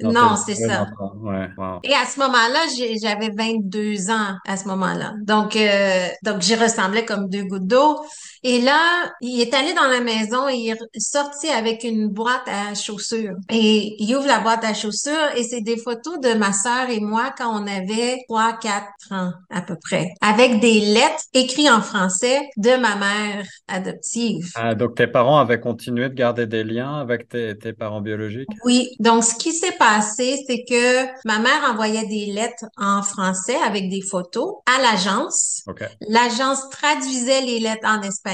[0.00, 0.86] Non, c'est ça.
[1.20, 1.48] Ouais,
[1.84, 2.60] Et à ce moment-là,
[3.00, 5.14] j'avais 22 ans à ce moment-là.
[5.22, 5.58] Donc,
[6.22, 8.00] donc j'y ressemblais comme deux gouttes d'eau.
[8.44, 12.46] Et là, il est allé dans la maison et il est sorti avec une boîte
[12.46, 13.36] à chaussures.
[13.50, 16.98] Et il ouvre la boîte à chaussures et c'est des photos de ma sœur et
[16.98, 21.82] moi quand on avait 3, 4 ans à peu près, avec des lettres écrites en
[21.82, 24.50] français de ma mère adoptive.
[24.56, 28.48] Ah, donc tes parents avaient continué de garder des liens avec tes, tes parents biologiques?
[28.64, 28.88] Oui.
[28.98, 33.88] Donc, ce qui s'est passé, c'est que ma mère envoyait des lettres en français avec
[33.88, 35.62] des photos à l'agence.
[36.08, 38.31] L'agence traduisait les lettres en espagnol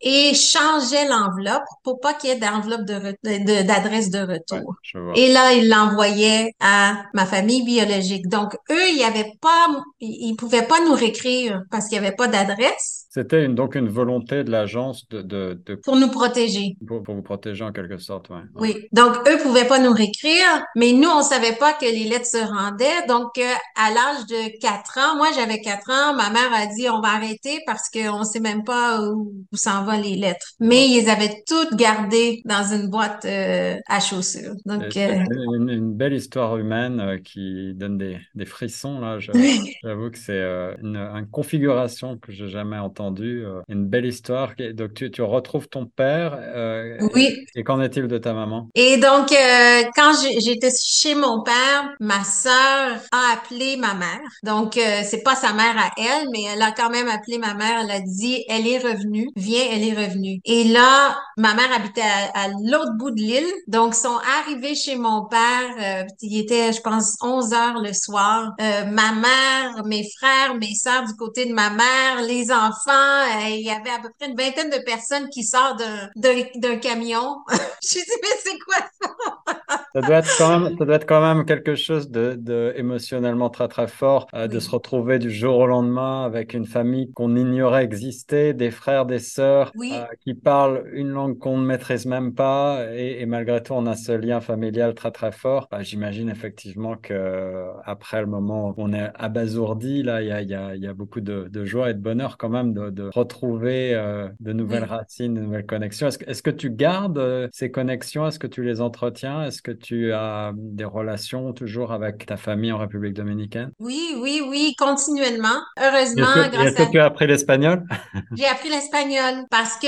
[0.00, 4.74] et changeait l'enveloppe pour pas qu'il y ait d'enveloppe de, d'adresse de, retour.
[5.14, 8.28] et là, il l'envoyait à ma famille biologique.
[8.28, 9.68] Donc, eux, ils avaient pas,
[10.00, 13.06] ils pouvaient pas nous réécrire parce qu'il y avait pas d'adresse.
[13.10, 16.76] C'était une, donc une volonté de l'agence de, de, de, Pour nous protéger.
[16.86, 18.42] Pour, pour, vous protéger en quelque sorte, ouais.
[18.56, 18.76] Oui.
[18.92, 22.36] Donc, eux pouvaient pas nous réécrire, mais nous, on savait pas que les lettres se
[22.36, 23.06] rendaient.
[23.08, 26.90] Donc, euh, à l'âge de 4 ans, moi, j'avais 4 ans, ma mère a dit,
[26.90, 30.52] on va arrêter parce qu'on sait même pas où, s'en vont les lettres.
[30.60, 34.54] Mais ils avaient toutes gardées dans une boîte euh, à chaussures.
[34.66, 35.24] Donc, euh...
[35.54, 39.18] une, une, belle histoire humaine euh, qui donne des, des frissons, là.
[39.82, 40.42] J'avoue que c'est
[40.82, 43.44] une, une configuration que j'ai jamais entendue entendu.
[43.44, 44.52] Euh, une belle histoire.
[44.74, 46.36] Donc, tu, tu retrouves ton père.
[46.38, 47.46] Euh, oui.
[47.54, 48.68] Et, qu'en est-il de ta maman?
[48.74, 54.20] Et donc, euh, quand j'étais chez mon père, ma sœur a appelé ma mère.
[54.42, 57.80] Donc, c'est pas sa mère à elle, mais elle a quand même appelé ma mère.
[57.84, 59.28] Elle a dit, elle est revenue.
[59.36, 60.40] Viens, elle est revenue.
[60.44, 62.02] Et là, ma mère habitait
[62.34, 63.52] à, l'autre bout de l'île.
[63.66, 66.06] Donc, sont arrivés chez mon père.
[66.22, 68.54] il était, je pense, 11 heures le soir.
[68.58, 73.62] ma mère, mes frères, mes sœurs du côté de ma mère, les enfants, euh, il
[73.62, 75.82] y avait à peu près une vingtaine de personnes qui sortent
[76.16, 77.38] d'un camion.
[77.82, 79.86] je me dit, mais c'est quoi ça?
[80.00, 83.50] Ça, doit être quand même, ça doit être quand même quelque chose de, de émotionnellement
[83.50, 87.36] très très fort euh, de se retrouver du jour au lendemain avec une famille qu'on
[87.36, 92.34] ignorait exister, des frères, des sœurs euh, qui parlent une langue qu'on ne maîtrise même
[92.34, 95.68] pas et, malgré tout on a ce lien familial très très fort.
[95.70, 100.42] Bah, j'imagine effectivement que après le moment où on est abasourdi, là il y a,
[100.42, 103.94] y, a, y a, beaucoup de, de joie et de bonheur quand même de, retrouver
[103.94, 106.08] euh, de nouvelles racines, de nouvelles connexions.
[106.08, 108.26] Est-ce que, est que tu gardes euh, ces connexions?
[108.26, 109.44] Est-ce que tu les entretiens?
[109.44, 113.72] Est-ce que tu as des relations toujours avec ta famille en République dominicaine?
[113.80, 115.58] Oui, oui, oui, continuellement.
[115.78, 117.82] Heureusement, est-ce que, grâce est-ce que tu as appris l'espagnol?
[118.36, 119.86] J'ai appris l'espagnol parce que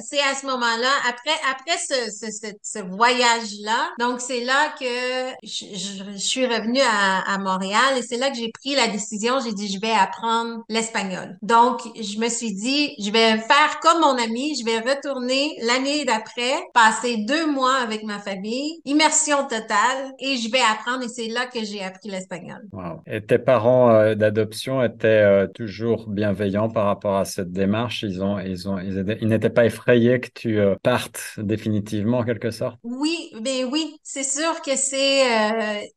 [0.00, 4.84] c'est à ce moment-là, après, après ce, ce, ce, voyage-là, donc c'est là que
[5.42, 9.40] je, je, suis revenue à, à Montréal et c'est là que j'ai pris la décision.
[9.44, 11.36] J'ai dit, je vais apprendre l'espagnol.
[11.42, 15.56] Donc, je me me suis dit, je vais faire comme mon ami, je vais retourner
[15.62, 21.08] l'année d'après, passer deux mois avec ma famille, immersion totale, et je vais apprendre, et
[21.08, 22.68] c'est là que j'ai appris l'espagnol.
[23.06, 28.02] Et tes parents euh, d'adoption étaient euh, toujours bienveillants par rapport à cette démarche?
[28.02, 32.50] Ils ont, ils ont, ils, n'étaient pas effrayés que tu euh, partes définitivement en quelque
[32.50, 32.78] sorte?
[32.82, 35.22] Oui, mais oui, c'est sûr que c'est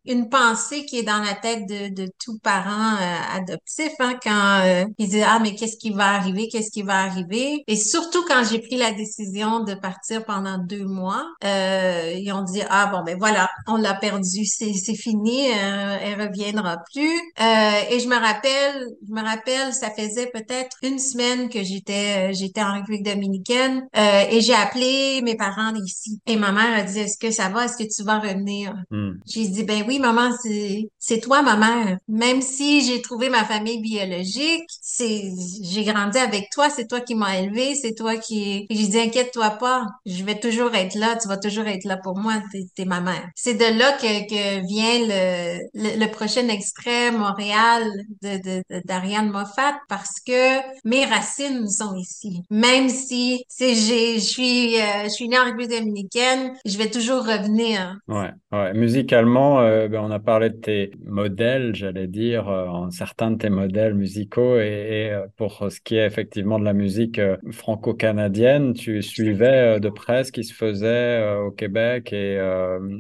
[0.05, 2.95] une pensée qui est dans la tête de, de tout parent
[3.35, 7.63] adoptif hein, quand ils disent ah mais qu'est-ce qui va arriver, qu'est-ce qui va arriver.
[7.67, 12.61] Et surtout quand j'ai pris la décision de partir pendant deux mois, ils ont dit
[12.69, 17.15] ah bon ben voilà, on l'a perdu, c'est c'est fini, euh, elle reviendra plus.
[17.39, 22.31] Euh, et je me rappelle, je me rappelle, ça faisait peut-être une semaine que j'étais
[22.31, 26.19] euh, j'étais en République dominicaine euh, et j'ai appelé mes parents ici.
[26.25, 28.73] Et ma mère a dit est-ce que ça va, est-ce que tu vas revenir?
[28.89, 29.12] Hmm.
[29.25, 31.97] J'ai dit ben oui maman, c'est c'est toi ma mère.
[32.07, 35.31] Même si j'ai trouvé ma famille biologique, c'est
[35.62, 38.65] j'ai grandi avec toi, c'est toi qui m'as élevé, c'est toi qui...
[38.69, 42.17] Je dis, inquiète-toi pas, je vais toujours être là, tu vas toujours être là pour
[42.17, 43.11] moi, t'es, es ma mère.
[43.36, 47.84] C'est de là que, que vient le, le, prochain extrait Montréal
[48.21, 52.43] de, d'Ariane Moffat parce que mes racines sont ici.
[52.50, 56.89] Même si c'est j'ai je suis euh, je suis née en République dominicaine, je vais
[56.89, 57.97] toujours revenir.
[58.08, 58.74] Ouais, ouais.
[58.74, 63.50] musicalement euh, ben, on a parlé de tes modèles, j'allais dire euh, certains de tes
[63.50, 67.19] modèles musicaux et, et, pour ce qui est effectivement de la musique
[67.52, 72.39] franco-canadienne, tu suivais de près ce qui se faisait au Québec et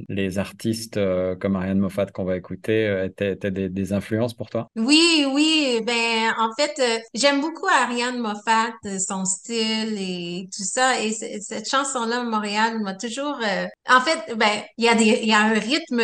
[0.09, 0.99] les artistes
[1.39, 4.67] comme Ariane Moffat qu'on va écouter étaient, étaient des, des influences pour toi?
[4.75, 6.81] Oui, oui, ben en fait
[7.13, 11.01] j'aime beaucoup Ariane Moffat, son style et tout ça.
[11.01, 13.37] Et cette chanson-là, Montréal, m'a toujours.
[13.43, 16.01] Euh, en fait, ben, il y a des, il y a un rythme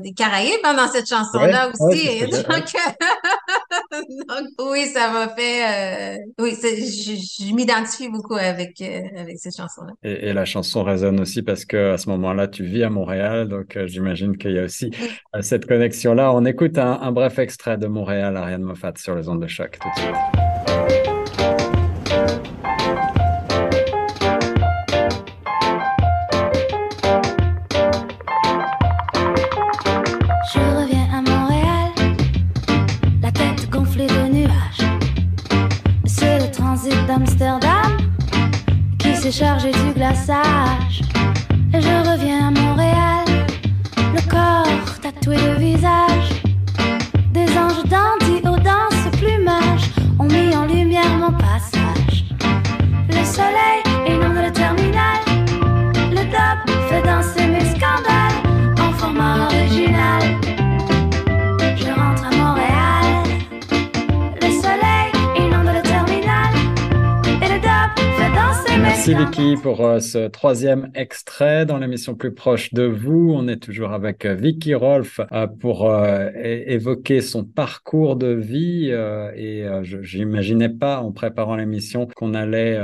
[0.00, 2.20] des Caraïbes hein, dans cette chanson-là aussi.
[2.30, 2.64] donc,
[4.70, 6.16] oui, ça m'a fait.
[6.16, 9.92] Euh, oui, je, je m'identifie beaucoup avec euh, avec cette chanson-là.
[10.02, 13.48] Et, et, la chanson résonne aussi parce que à ce moment-là, tu vis à Montréal,
[13.48, 14.90] donc j'imagine qu'il y a aussi
[15.40, 16.32] cette connexion-là.
[16.32, 19.78] On écoute un, un bref extrait de Montréal, Ariane Moffat sur les ondes de choc
[19.80, 21.09] tout de suite.
[69.84, 73.32] Euh, ce troisième extrait dans l'émission Plus proche de vous.
[73.34, 75.92] On est toujours avec euh, Vicky Rolf euh, pour
[76.36, 82.78] évoquer son parcours de vie et je n'imaginais pas en préparant l'émission qu'on allait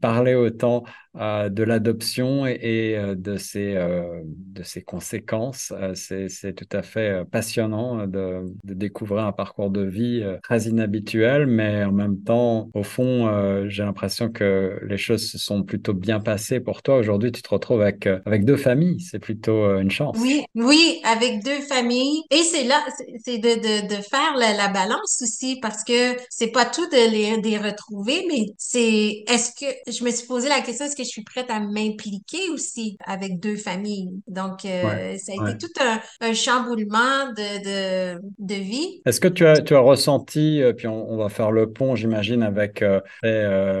[0.00, 0.84] parler autant
[1.14, 5.72] de l'adoption et, de, ses, de ses conséquences.
[5.94, 11.84] C'est tout à fait passionnant de, de, découvrir un parcours de vie très inhabituel, mais
[11.84, 16.60] en même temps, au fond, j'ai l'impression que les choses se sont plutôt bien passées
[16.60, 16.96] pour toi.
[16.96, 19.00] Aujourd'hui, tu te retrouves avec, avec deux familles.
[19.00, 20.16] C'est plutôt une chance.
[20.18, 22.22] Oui, oui, avec deux familles.
[22.30, 22.82] Et c'est là,
[23.24, 27.10] c'est de, de, de faire la, la, balance aussi parce que c'est pas tout de
[27.10, 31.01] les, de retrouver, mais c'est est-ce que je me suis posé la question, est-ce que
[31.04, 34.10] je suis prête à m'impliquer aussi avec deux familles?
[34.28, 39.00] Donc, euh, ça a été tout un, un chamboulement de, de, de vie.
[39.06, 41.94] Est-ce que tu as, tu as ressenti, euh, puis on, on va faire le pont,
[41.94, 43.00] j'imagine, avec euh,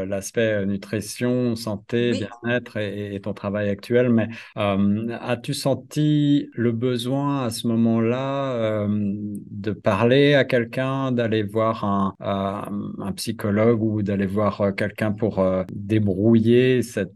[0.06, 2.26] l'aspect nutrition, santé, oui.
[2.42, 8.86] bien-être et, et, ton travail actuel, mais euh, as-tu senti le besoin à ce moment-là
[8.88, 16.82] de parler à quelqu'un, d'aller voir un, un, psychologue ou d'aller voir quelqu'un pour débrouiller
[16.82, 17.11] cette,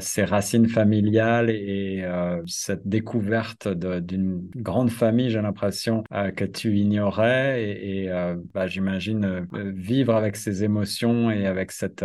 [0.00, 2.04] ces racines familiales et,
[2.46, 6.04] cette découverte d'une grande famille, j'ai l'impression,
[6.36, 8.10] que tu ignorais et,
[8.54, 12.04] bah, j'imagine vivre avec ces émotions et avec cette,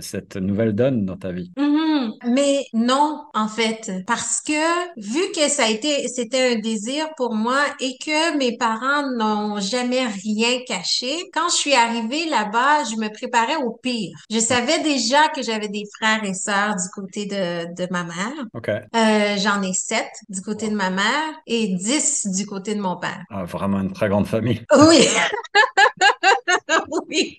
[0.00, 1.52] cette nouvelle donne dans ta vie.
[1.56, 1.78] Mm -hmm.
[2.26, 7.34] Mais non, en fait, parce que vu que ça a été, c'était un désir pour
[7.34, 12.96] moi et que mes parents n'ont jamais rien caché, quand je suis arrivée là-bas, je
[12.96, 14.16] me préparais au pire.
[14.30, 18.46] Je savais déjà que j'avais des frères et sœurs du côté de, de ma mère.
[18.54, 18.80] Okay.
[18.94, 20.72] Euh, J'en ai sept du côté wow.
[20.72, 23.22] de ma mère et dix du côté de mon père.
[23.30, 24.64] Ah, vraiment une très grande famille.
[24.78, 25.06] Oui.
[27.10, 27.38] oui.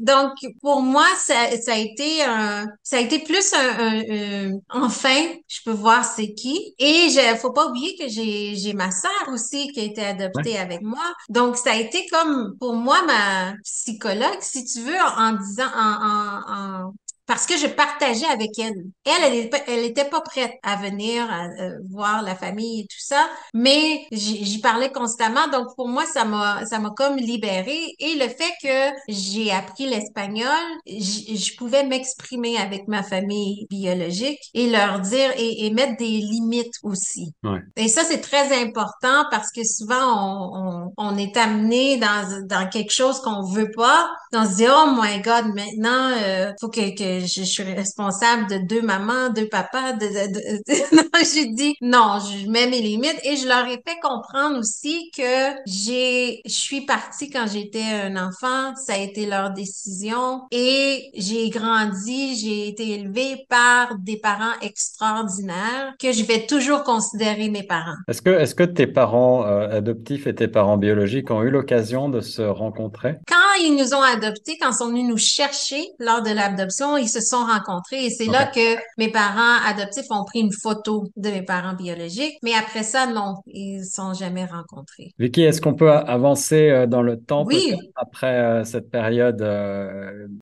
[0.00, 4.82] Donc, pour moi, ça, ça, a été un, ça a été plus un, un, un
[4.82, 6.74] enfin, je peux voir c'est qui.
[6.78, 10.52] Et je, faut pas oublier que j'ai, j'ai ma sœur aussi qui a été adoptée
[10.52, 10.58] ouais.
[10.58, 11.04] avec moi.
[11.28, 16.06] Donc, ça a été comme, pour moi, ma psychologue, si tu veux, en disant, en,
[16.06, 16.94] en, en
[17.26, 18.84] parce que je partageais avec elle.
[19.04, 22.82] Elle, elle était, elle était pas prête à venir à, euh, voir la famille et
[22.84, 25.48] tout ça, mais j'y parlais constamment.
[25.48, 27.86] Donc pour moi, ça m'a, ça m'a comme libérée.
[27.98, 30.46] Et le fait que j'ai appris l'espagnol,
[30.86, 36.74] je pouvais m'exprimer avec ma famille biologique et leur dire et, et mettre des limites
[36.82, 37.32] aussi.
[37.44, 37.60] Ouais.
[37.76, 42.68] Et ça, c'est très important parce que souvent on, on, on est amené dans, dans
[42.68, 44.10] quelque chose qu'on veut pas.
[44.34, 48.58] On se dit oh my God, maintenant, euh, faut que, que je, suis responsable de
[48.58, 49.92] deux mamans, deux papas.
[49.92, 50.06] De,
[51.34, 55.54] j'ai dit non, je mets mes limites et je leur ai fait comprendre aussi que
[55.66, 58.74] j'ai, je suis partie quand j'étais un enfant.
[58.76, 65.94] Ça a été leur décision et j'ai grandi, j'ai été élevée par des parents extraordinaires
[65.98, 67.96] que je vais toujours considérer mes parents.
[68.08, 72.08] Est-ce que, est-ce que tes parents euh, adoptifs et tes parents biologiques ont eu l'occasion
[72.08, 73.16] de se rencontrer?
[73.26, 77.08] Quand ils nous ont adoptés, quand ils sont venus nous chercher lors de l'adoption, ils
[77.08, 81.30] se sont rencontrés et c'est là que mes parents adoptifs ont pris une photo de
[81.30, 82.38] mes parents biologiques.
[82.42, 85.12] Mais après ça, non, ils sont jamais rencontrés.
[85.18, 87.74] Vicky, est-ce qu'on peut avancer euh, dans le temps oui.
[87.96, 89.42] après euh, cette période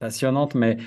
[0.01, 0.79] passionnante, mais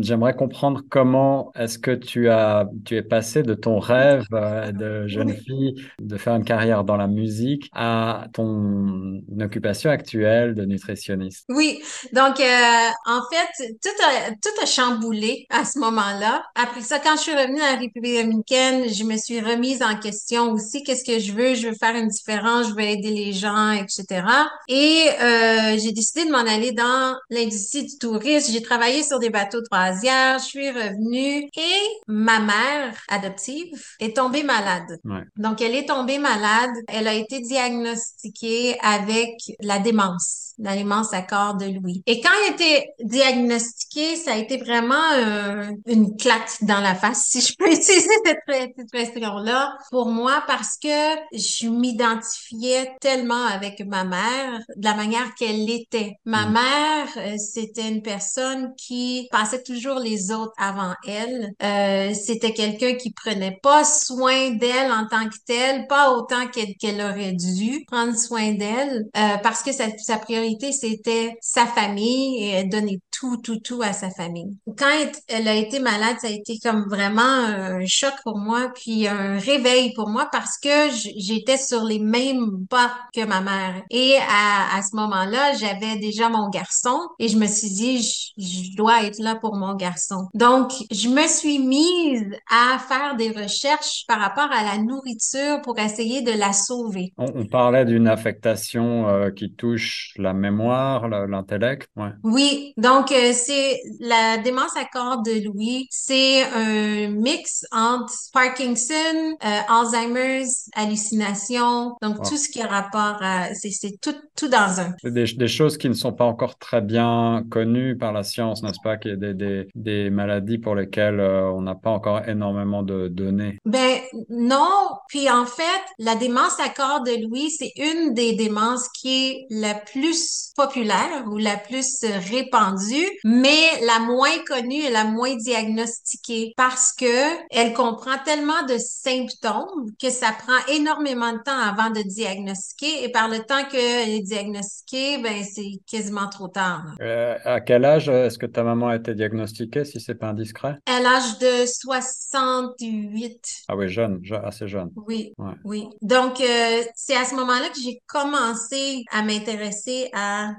[0.00, 5.34] j'aimerais comprendre comment est-ce que tu as tu es passé de ton rêve de jeune
[5.34, 11.44] fille de faire une carrière dans la musique à ton occupation actuelle de nutritionniste?
[11.48, 11.80] Oui,
[12.12, 15.17] donc euh, en fait, tout a, tout a chamboulé
[15.50, 16.44] à ce moment-là.
[16.54, 19.96] Après ça, quand je suis revenue dans la République dominicaine, je me suis remise en
[19.98, 20.82] question aussi.
[20.82, 21.54] Qu'est-ce que je veux?
[21.54, 24.22] Je veux faire une différence, je veux aider les gens, etc.
[24.68, 28.52] Et euh, j'ai décidé de m'en aller dans l'industrie du tourisme.
[28.52, 30.38] J'ai travaillé sur des bateaux de croisière.
[30.38, 34.98] Je suis revenue et ma mère adoptive est tombée malade.
[35.36, 36.70] Donc, elle est tombée malade.
[36.88, 42.02] Elle a été diagnostiquée avec la démence, démence à corps de Louis.
[42.06, 46.94] Et quand elle a été diagnostiquée, ça a été vraiment euh, une claque dans la
[46.94, 50.88] face, si je peux utiliser cette expression-là, pour moi, parce que
[51.32, 56.16] je m'identifiais tellement avec ma mère, de la manière qu'elle était.
[56.24, 56.52] Ma mm.
[56.52, 61.52] mère, euh, c'était une personne qui passait toujours les autres avant elle.
[61.62, 67.00] Euh, c'était quelqu'un qui prenait pas soin d'elle en tant que telle, pas autant qu'elle
[67.00, 72.48] aurait dû prendre soin d'elle, euh, parce que sa, sa priorité, c'était sa famille et
[72.50, 74.56] elle donnait tout, tout, tout à sa famille.
[74.76, 74.86] Quand
[75.28, 79.38] elle a été malade, ça a été comme vraiment un choc pour moi, puis un
[79.38, 83.82] réveil pour moi parce que j'étais sur les mêmes pas que ma mère.
[83.90, 88.76] Et à, ce moment-là, j'avais déjà mon garçon et je me suis dit, je, je
[88.76, 90.28] dois être là pour mon garçon.
[90.34, 95.78] Donc, je me suis mise à faire des recherches par rapport à la nourriture pour
[95.78, 97.12] essayer de la sauver.
[97.16, 101.88] On, parlait d'une affectation euh, qui touche la mémoire, l'intellect.
[101.96, 102.10] Ouais.
[102.22, 109.36] Oui, donc euh, c'est la démence à corps de Louis, c'est un mix entre Parkinson,
[109.44, 114.94] euh, Alzheimer's, hallucination, donc tout ce qui a rapport à, c'est tout, tout dans un.
[115.04, 118.80] Des, des choses qui ne sont pas encore très bien connues par la science, n'est-ce
[118.82, 122.82] pas, qu'il y a des, des, des, maladies pour lesquelles on n'a pas encore énormément
[122.82, 123.58] de données.
[123.64, 124.68] Ben non,
[125.08, 125.64] puis en fait,
[125.98, 131.24] la démence à corps de Louis, c'est une des démences qui est la plus populaire
[131.30, 137.06] ou la plus répandue, mais la moins connue et la moins diagnostiquée parce que
[137.50, 143.10] elle comprend tellement de symptômes que ça prend énormément de temps avant de diagnostiquer et
[143.10, 146.82] par le temps qu'elle est diagnostiquée, ben c'est quasiment trop tard.
[147.00, 150.76] Euh, à quel âge est-ce que ta maman a été diagnostiquée, si c'est pas indiscret?
[150.86, 153.64] À l'âge de 68.
[153.68, 154.90] Ah oui, jeune, assez jeune.
[155.06, 155.32] Oui,
[155.64, 155.88] oui.
[156.02, 160.10] Donc, euh, c'est à ce moment-là que j'ai commencé à m'intéresser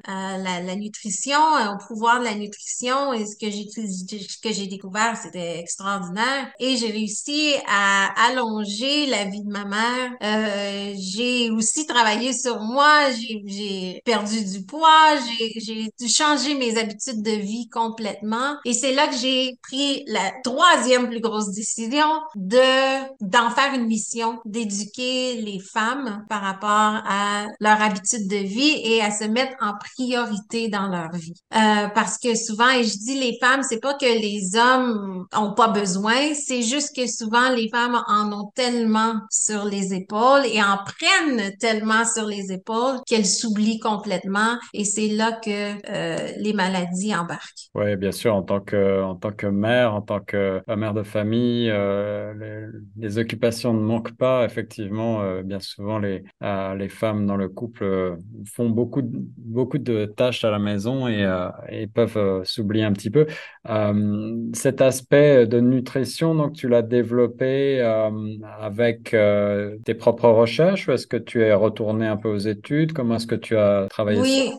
[0.05, 1.39] à, la, la, nutrition,
[1.73, 6.51] au pouvoir de la nutrition et ce que j'ai ce que j'ai découvert, c'était extraordinaire.
[6.59, 10.11] Et j'ai réussi à allonger la vie de ma mère.
[10.23, 13.11] Euh, j'ai aussi travaillé sur moi.
[13.11, 15.15] J'ai perdu du poids.
[15.57, 18.55] J'ai dû changer mes habitudes de vie complètement.
[18.65, 22.59] Et c'est là que j'ai pris la troisième plus grosse décision de
[23.21, 29.01] d'en faire une mission, d'éduquer les femmes par rapport à leur habitude de vie et
[29.01, 31.33] à se mettre en priorité dans leur vie.
[31.53, 35.53] Euh, parce que souvent, et je dis les femmes, c'est pas que les hommes ont
[35.53, 40.61] pas besoin, c'est juste que souvent les femmes en ont tellement sur les épaules et
[40.61, 45.49] en prennent tellement sur les épaules qu'elles s'oublient complètement et c'est là que
[45.89, 47.69] euh, les maladies embarquent.
[47.75, 51.03] Oui, bien sûr, en tant que en tant que mère, en tant que mère de
[51.03, 54.45] famille, euh, les, les, occupations ne manquent pas.
[54.45, 58.15] Effectivement, euh, bien souvent les euh, les femmes dans le couple euh,
[58.45, 61.25] font beaucoup de, beaucoup de tâches à la maison et,
[61.69, 63.27] et peuvent s'oublier un petit peu.
[64.53, 67.81] cet aspect de nutrition, donc tu l'as développé
[68.59, 69.15] avec
[69.85, 72.93] tes propres recherches ou est-ce que tu es retourné un peu aux études?
[72.93, 74.51] Comment est-ce que tu as travaillé Oui.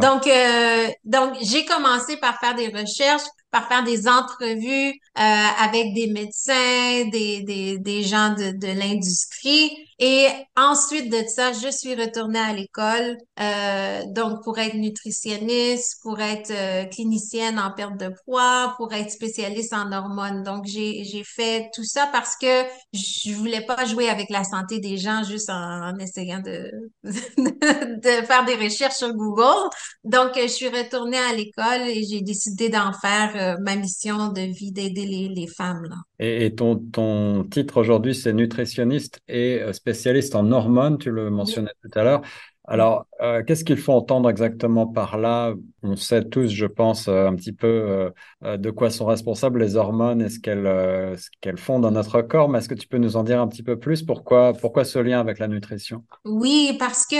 [0.00, 5.22] Donc, euh, donc j'ai commencé par faire des recherches par faire des entrevues euh,
[5.60, 9.70] avec des médecins, des, des, des gens de, de l'industrie.
[9.98, 16.18] Et ensuite de ça, je suis retournée à l'école, euh, donc pour être nutritionniste, pour
[16.18, 20.42] être euh, clinicienne en perte de poids, pour être spécialiste en hormones.
[20.42, 22.64] Donc j'ai fait tout ça parce que
[22.94, 26.72] je voulais pas jouer avec la santé des gens juste en, essayant de,
[27.04, 29.61] de faire des recherches sur Google.
[30.04, 34.42] Donc je suis retournée à l'école et j'ai décidé d'en faire euh, ma mission de
[34.42, 35.88] vie d'aider les, femmes.
[36.18, 41.72] Et, ton, ton titre aujourd'hui, c'est nutritionniste et euh, spécialiste en hormones, tu le mentionnais
[41.82, 42.22] tout à l'heure.
[42.68, 45.52] Alors, euh, qu'est-ce qu'il faut entendre exactement par là?
[45.82, 48.12] On sait tous, je pense, euh, un petit peu
[48.44, 52.48] euh, de quoi sont responsables les hormones et ce qu'elles qu'elles font dans notre corps,
[52.48, 54.04] mais est-ce que tu peux nous en dire un petit peu plus?
[54.04, 56.04] Pourquoi, pourquoi ce lien avec la nutrition?
[56.24, 57.16] Oui, parce que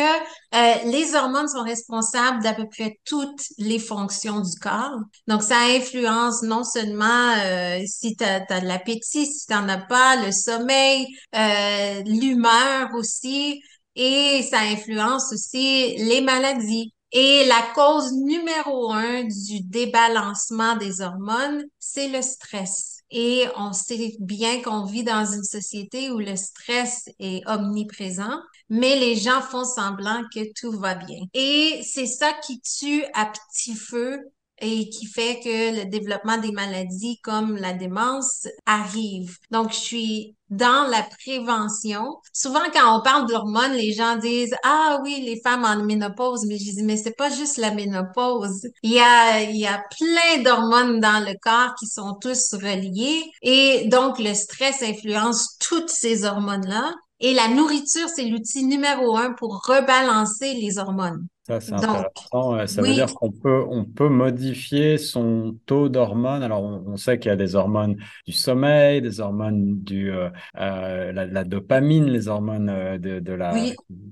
[0.91, 5.01] les hormones sont responsables d'à peu près toutes les fonctions du corps.
[5.27, 7.35] Donc, ça influence non seulement
[7.85, 11.07] si tu as, as, de l'appétit, si tu n'en as pas, le sommeil,
[12.07, 13.61] l'humeur aussi
[13.95, 16.93] et ça influence aussi les maladies.
[17.15, 23.01] Et la cause numéro un du débalancement des hormones, c'est le stress.
[23.11, 28.41] Et on sait bien qu'on vit dans une société où le stress est omniprésent,
[28.71, 31.19] mais les gens font semblant que tout va bien.
[31.35, 34.19] Et c'est ça qui tue à petit feu
[34.63, 39.37] et qui fait que le développement des maladies comme la démence arrive.
[39.51, 42.17] Donc, je suis dans la prévention.
[42.33, 46.59] Souvent, quand on parle d'hormones, les gens disent ah oui, les femmes en ménopause, mais
[46.59, 48.69] je dis mais c'est pas juste la ménopause.
[48.83, 53.25] Il y a il y a plein d'hormones dans le corps qui sont tous reliés
[53.43, 56.93] et donc le stress influence toutes ces hormones là.
[57.21, 61.29] Et la nourriture, c'est l'outil numéro un pour rebalancer les hormones.
[61.49, 62.67] Ça, c'est intéressant.
[62.69, 66.45] Ça veut dire qu'on peut, on peut modifier son taux d'hormones.
[66.45, 70.31] Alors, on, sait qu'il y a des hormones du sommeil, des hormones du, euh,
[70.61, 73.55] euh la, dopamine, les hormones euh, de, de la,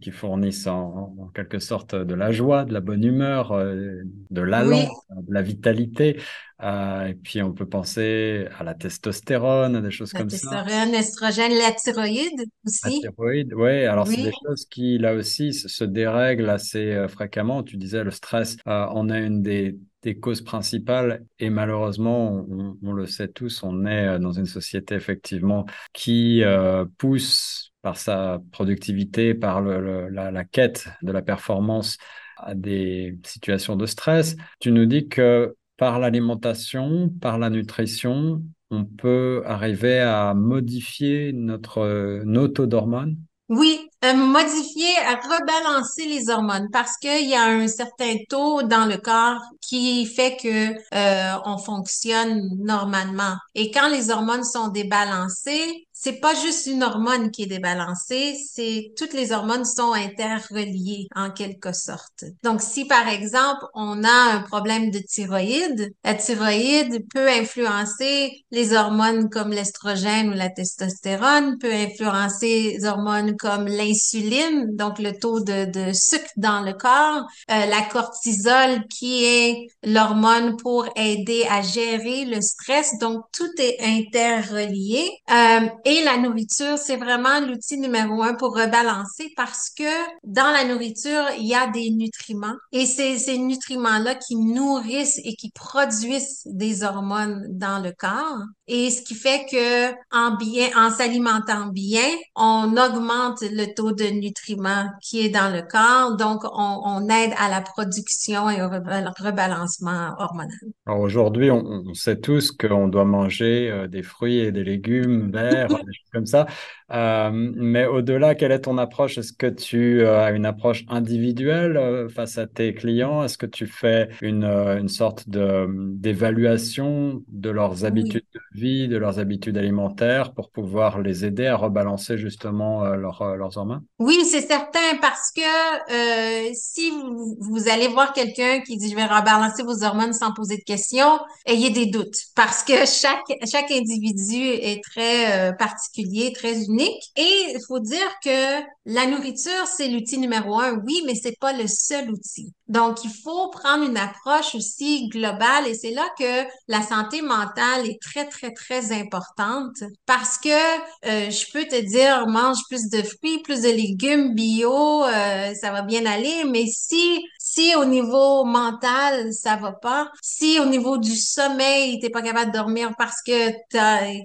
[0.01, 4.91] qui fournissent en, en, quelque sorte de la joie, de la bonne humeur, de l'allant,
[5.11, 6.18] de la vitalité.
[6.62, 10.50] Euh, et puis, on peut penser à la testostérone, à des choses comme ça.
[10.50, 13.00] La testostérone, l'estrogène, la thyroïde aussi.
[13.02, 13.86] La thyroïde, ouais.
[13.86, 17.62] Alors, c'est des choses qui, là aussi, se dérèglent assez euh, fréquemment.
[17.62, 22.76] Tu disais, le stress euh, on a une des, des causes principales et malheureusement, on,
[22.82, 27.96] on, le sait tous, on est euh, dans une société effectivement qui euh, pousse par
[27.96, 31.98] sa productivité, par le, la, la quête de la performance
[32.36, 34.36] à des situations de stress.
[34.58, 42.22] Tu nous dis que par l'alimentation, par la nutrition, on peut arriver à modifier notre,
[42.26, 43.16] nos taux d'hormones?
[43.49, 44.93] Oui, euh, modifier,
[45.24, 50.37] rebalancer les hormones parce qu'il y a un certain taux dans le corps qui fait
[50.37, 53.37] que euh, on fonctionne normalement.
[53.55, 58.92] Et quand les hormones sont débalancées, c'est pas juste une hormone qui est débalancée, c'est
[58.96, 62.24] toutes les hormones sont interreliées en quelque sorte.
[62.42, 68.72] Donc si par exemple on a un problème de thyroïde, la thyroïde peut influencer les
[68.72, 75.40] hormones comme l'estrogène ou la testostérone, peut influencer les hormones comme l'insuline, donc le taux
[75.40, 82.24] de, sucre dans le corps, euh, la cortisol qui est l'hormone pour aider à gérer
[82.24, 82.98] le stress.
[83.01, 85.11] Donc tout est interrelié.
[85.30, 89.82] Euh, et la nourriture, c'est vraiment l'outil numéro un pour rebalancer parce que
[90.22, 95.34] dans la nourriture, il y a des nutriments et c'est ces nutriments-là qui nourrissent et
[95.34, 98.38] qui produisent des hormones dans le corps.
[98.72, 102.06] Et ce qui fait que en bien, en s'alimentant bien,
[102.36, 106.16] on augmente le taux de nutriments qui est dans le corps.
[106.16, 110.54] Donc, on, aide à la production et au rebalancement hormonal.
[110.86, 115.32] Alors aujourd'hui, on, on, sait tous qu'on doit manger euh, des fruits et des légumes
[115.32, 116.46] verts, des choses comme ça.
[116.93, 119.18] Euh, mais au-delà, quelle est ton approche?
[119.18, 123.22] Est-ce que tu euh, as une approche individuelle euh, face à tes clients?
[123.22, 128.97] Est-ce que tu fais une, une sorte de, d'évaluation de leurs habitudes de vie, de
[128.97, 133.84] leurs habitudes alimentaires pour pouvoir les aider à rebalancer justement leur, leurs hormones?
[133.99, 139.05] Oui, c'est certain parce que si vous, vous, allez voir quelqu'un qui dit je vais
[139.05, 144.43] rebalancer vos hormones sans poser de questions, ayez des doutes parce que chaque, chaque individu
[144.43, 146.80] est très particulier, très unique
[147.16, 151.53] et il faut dire que la nourriture, c'est l'outil numéro un, oui, mais c'est pas
[151.53, 152.53] le seul outil.
[152.68, 157.89] Donc, il faut prendre une approche aussi globale et c'est là que la santé mentale
[157.89, 163.03] est très, très, très importante parce que euh, je peux te dire, mange plus de
[163.03, 167.20] fruits, plus de légumes bio, euh, ça va bien aller, mais si
[167.53, 172.53] Si au niveau mental, ça va pas, si au niveau du sommeil, t'es pas capable
[172.53, 173.51] de dormir parce que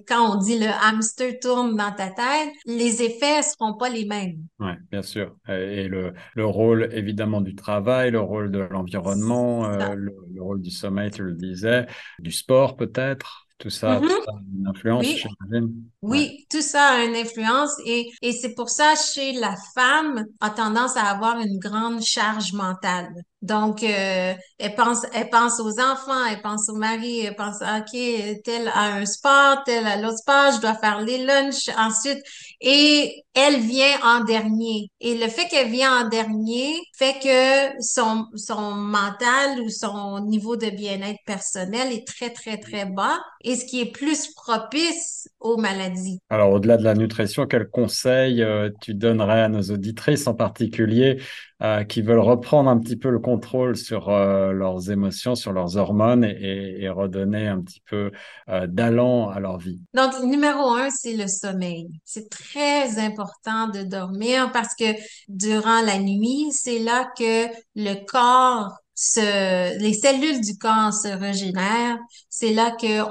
[0.08, 4.44] quand on dit le hamster tourne dans ta tête, les effets seront pas les mêmes.
[4.60, 5.36] Oui, bien sûr.
[5.50, 10.62] Et le, le rôle évidemment du travail, le rôle de l'environnement, euh, le, le, rôle
[10.62, 11.88] du sommeil, tu le disais,
[12.20, 13.45] du sport peut-être?
[13.58, 14.26] Tout ça, tout mm-hmm.
[14.26, 15.24] ça, a une influence, oui.
[16.02, 20.50] Oui, tout ça a une influence et, et c'est pour ça chez la femme a
[20.50, 23.14] tendance à avoir une grande charge mentale.
[23.42, 28.42] Donc, euh, elle pense, elle pense aux enfants, elle pense au mari, elle pense, OK,
[28.44, 32.24] tel a un sport, tel a l'autre sport, je dois faire les lunchs ensuite.
[32.62, 34.90] Et elle vient en dernier.
[35.02, 40.56] Et le fait qu'elle vient en dernier fait que son, son mental ou son niveau
[40.56, 45.58] de bien-être personnel est très, très, très bas et ce qui est plus propice aux
[45.58, 46.20] maladies.
[46.30, 51.22] Alors, au-delà de la nutrition, quels conseils euh, tu donnerais à nos auditrices en particulier
[51.62, 55.78] euh, qui veulent reprendre un petit peu le contrôle sur euh, leurs émotions, sur leurs
[55.78, 58.12] hormones et, et redonner un petit peu
[58.68, 59.80] d'allant à leur vie?
[59.94, 61.88] Donc, numéro un, c'est le sommeil.
[62.04, 64.86] C'est très important de dormir parce que
[65.28, 71.98] durant la nuit, c'est là que le corps se, les cellules du corps se régénèrent.
[72.30, 73.04] C'est là que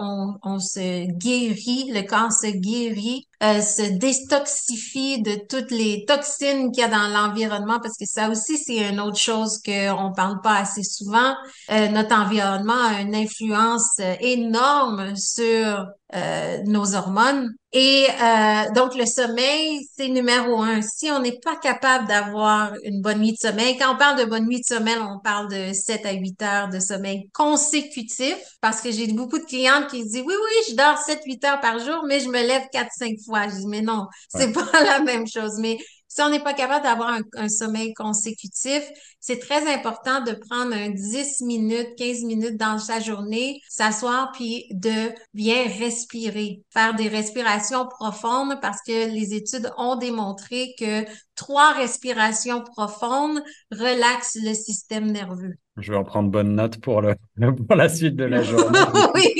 [0.43, 6.81] on se guérit, le corps se guérit, euh, se détoxifie de toutes les toxines qu'il
[6.81, 10.57] y a dans l'environnement, parce que ça aussi c'est une autre chose qu'on parle pas
[10.57, 11.35] assez souvent.
[11.71, 17.51] Euh, notre environnement a une influence énorme sur euh, nos hormones.
[17.73, 20.81] Et euh, donc, le sommeil, c'est numéro un.
[20.81, 24.25] Si on n'est pas capable d'avoir une bonne nuit de sommeil, quand on parle de
[24.25, 28.81] bonne nuit de sommeil, on parle de 7 à 8 heures de sommeil consécutif, parce
[28.81, 32.05] que j'ai beaucoup de clientes qui disent, oui, oui, je dors 7-8 heures par jour,
[32.07, 33.49] mais je me lève 4-5 fois.
[33.49, 35.55] Je dis, mais non, c'est pas la même chose.
[35.59, 35.79] Mais
[36.15, 38.83] si on n'est pas capable d'avoir un, sommeil consécutif,
[39.19, 44.67] c'est très important de prendre un 10 minutes, 15 minutes dans sa journée, s'asseoir puis
[44.71, 51.05] de bien respirer, faire des respirations profondes parce que les études ont démontré que
[51.35, 53.43] trois respirations profondes
[53.73, 55.57] relaxent le système nerveux.
[55.77, 57.17] Je vais en prendre bonne note pour, le,
[57.67, 58.79] pour la suite de la journée.
[59.15, 59.35] oui.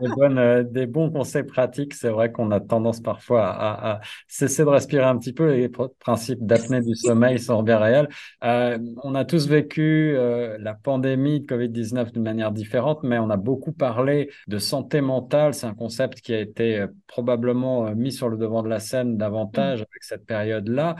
[0.00, 1.94] des, bonnes, euh, des bons conseils pratiques.
[1.94, 5.54] C'est vrai qu'on a tendance parfois à, à, cesser de respirer un petit peu.
[5.54, 5.70] Les
[6.00, 8.08] principes d'apnée du sommeil sont bien réels.
[8.42, 13.30] Euh, on a tous vécu euh, la pandémie de Covid-19 d'une manière différente, mais on
[13.30, 15.54] a beaucoup parlé de santé mentale.
[15.54, 19.80] C'est un concept qui a été probablement mis sur le devant de la scène davantage
[19.80, 20.96] avec cette période-là.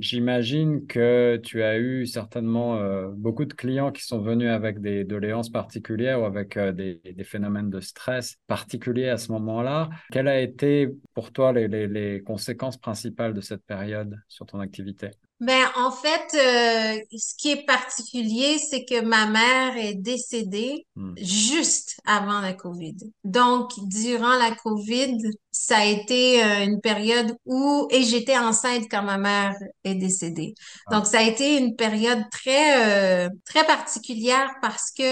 [0.00, 2.78] J'imagine que tu as eu certainement
[3.14, 7.68] beaucoup de clients qui sont venus avec des doléances particulières ou avec euh, des, phénomènes
[7.68, 9.90] de stress particuliers à ce moment-là.
[10.12, 15.10] Quelles a été pour toi les conséquences principales de cette période sur ton activité?
[15.38, 21.12] Ben, en fait, euh, ce qui est particulier, c'est que ma mère est décédée hmm.
[21.18, 22.96] juste avant la COVID.
[23.22, 25.18] Donc, durant la COVID,
[25.50, 30.54] ça a été euh, une période où, et j'étais enceinte quand ma mère est décédée.
[30.86, 30.94] Ah.
[30.94, 35.02] Donc, ça a été une période très, euh, très particulière parce que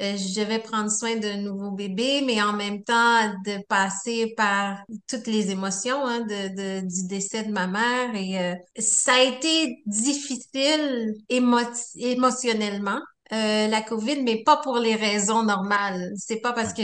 [0.00, 5.26] je devais prendre soin d'un nouveau bébé, mais en même temps de passer par toutes
[5.26, 8.14] les émotions hein, de, de, du décès de ma mère.
[8.14, 13.00] Et ça a été difficile émotionnellement.
[13.32, 16.12] Euh, la COVID, mais pas pour les raisons normales.
[16.16, 16.82] C'est pas parce que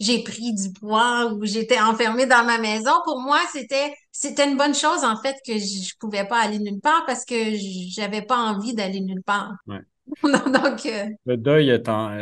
[0.00, 2.92] j'ai pris du poids ou j'étais enfermée dans ma maison.
[3.04, 6.80] Pour moi, c'était c'était une bonne chose en fait que je pouvais pas aller nulle
[6.80, 7.34] part parce que
[7.90, 9.52] j'avais pas envie d'aller nulle part.
[10.22, 12.18] Donc, euh, Le deuil est, un,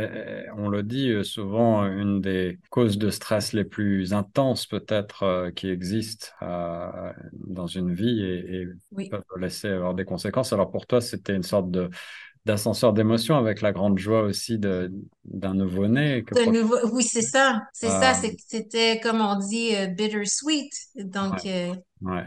[0.57, 5.51] on le dit euh, souvent, une des causes de stress les plus intenses peut-être euh,
[5.51, 8.66] qui existent dans une vie et, et
[9.09, 10.53] peuvent laisser avoir des conséquences.
[10.53, 11.89] Alors pour toi, c'était une sorte de
[12.47, 14.93] d'ascenseur d'émotion avec la grande joie aussi de
[15.24, 16.24] d'un nouveau-né.
[16.47, 16.76] Nouveau...
[16.93, 17.62] Oui, c'est ça.
[17.72, 18.14] C'est ça.
[18.14, 20.72] C'était, comme on dit, bittersweet.
[20.97, 21.47] Donc,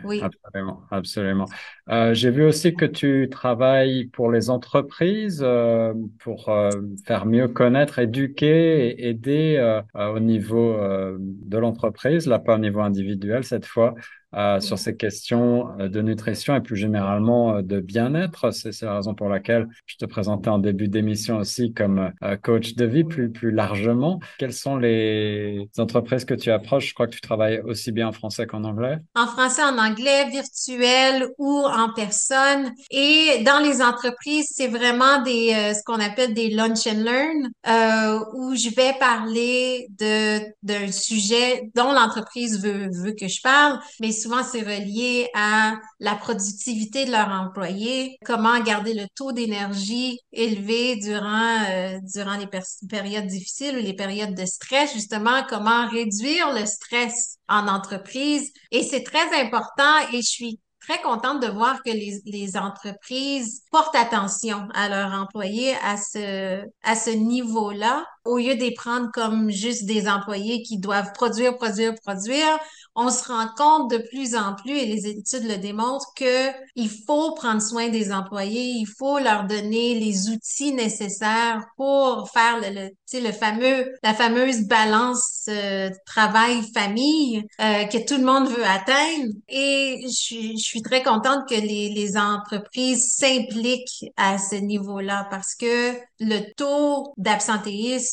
[0.04, 0.22] oui.
[0.22, 1.46] absolument, absolument.
[1.90, 6.70] Euh, j'ai vu aussi que tu travailles pour les entreprises euh, pour euh,
[7.06, 12.60] faire mieux connaître, éduquer et aider euh, au niveau euh, de l'entreprise, là pas au
[12.60, 13.96] niveau individuel cette fois,
[14.36, 18.52] euh, sur ces questions de nutrition et plus généralement de bien-être.
[18.52, 22.12] C'est la raison pour laquelle je te présentais en début d'émission aussi comme
[22.42, 24.20] coach de vie plus, plus largement.
[24.38, 26.90] Quelles sont les entreprises que tu approches?
[26.90, 28.98] Je crois que tu travailles aussi bien en français qu'en anglais.
[29.16, 32.72] En français, en anglais, virtuel ou en personne.
[32.92, 37.50] Et dans les entreprises, c'est vraiment des euh, ce qu'on appelle des lunch and learn
[37.68, 43.80] euh, où je vais parler de d'un sujet dont l'entreprise veut veut que je parle,
[44.02, 50.20] mais souvent c'est relié à la productivité de leur employé, comment garder le taux d'énergie
[50.32, 52.48] élevé durant euh, durant les
[52.90, 58.52] périodes difficiles ou les périodes de stress, justement comment réduire le stress en entreprise.
[58.72, 63.64] Et c'est très important et je suis très contente de voir que les, les entreprises
[63.72, 69.52] portent attention à leurs employés à ce, à ce niveau-là, au lieu de prendre comme
[69.52, 72.60] juste des employés qui doivent produire, produire, produire
[72.96, 76.90] on se rend compte de plus en plus, et les études le démontrent, que il
[76.90, 82.70] faut prendre soin des employés, il faut leur donner les outils nécessaires pour faire le,
[82.70, 89.34] le, le fameux, la fameuse balance euh, travail-famille euh, que tout le monde veut atteindre.
[89.50, 95.56] Et je, je suis très contente que les, les entreprises s'impliquent à ce niveau-là parce
[95.56, 98.13] que le taux d'absentéisme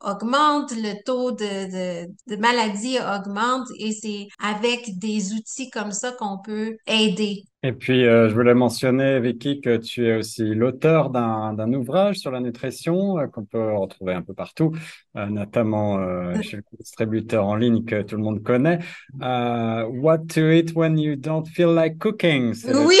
[0.00, 6.12] augmente, le taux de, de, de maladie augmente et c'est avec des outils comme ça
[6.12, 7.44] qu'on peut aider.
[7.64, 12.32] Et puis, euh, je voulais mentionner, Vicky, que tu es aussi l'auteur d'un ouvrage sur
[12.32, 14.72] la nutrition euh, qu'on peut retrouver un peu partout,
[15.16, 18.80] euh, notamment chez le distributeur en ligne que tout le monde connaît.
[19.20, 22.52] What to eat when you don't feel like cooking.
[22.66, 22.98] Oui,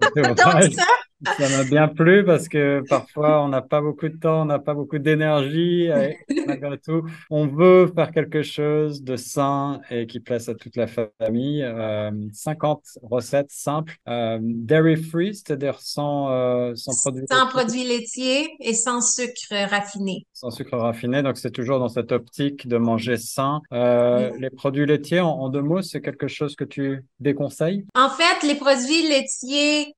[0.16, 0.84] donc ça,
[1.38, 4.58] ça m'a bien plu parce que parfois on n'a pas beaucoup de temps, on n'a
[4.58, 5.88] pas beaucoup d'énergie.
[6.46, 10.86] Malgré tout, on veut faire quelque chose de sain et qui plaise à toute la
[10.86, 11.64] famille.
[12.32, 18.50] 50 euh, recettes simples, euh, dairy free, c'est-à-dire sans, euh, sans produits sans produits laitiers
[18.60, 20.26] et sans sucre raffiné.
[20.32, 23.60] Sans sucre raffiné, donc c'est toujours dans cette optique de manger sain.
[23.70, 27.84] Les produits laitiers, en, en deux mots, c'est quelque chose que tu déconseilles?
[27.94, 29.94] En fait, les produits laitiers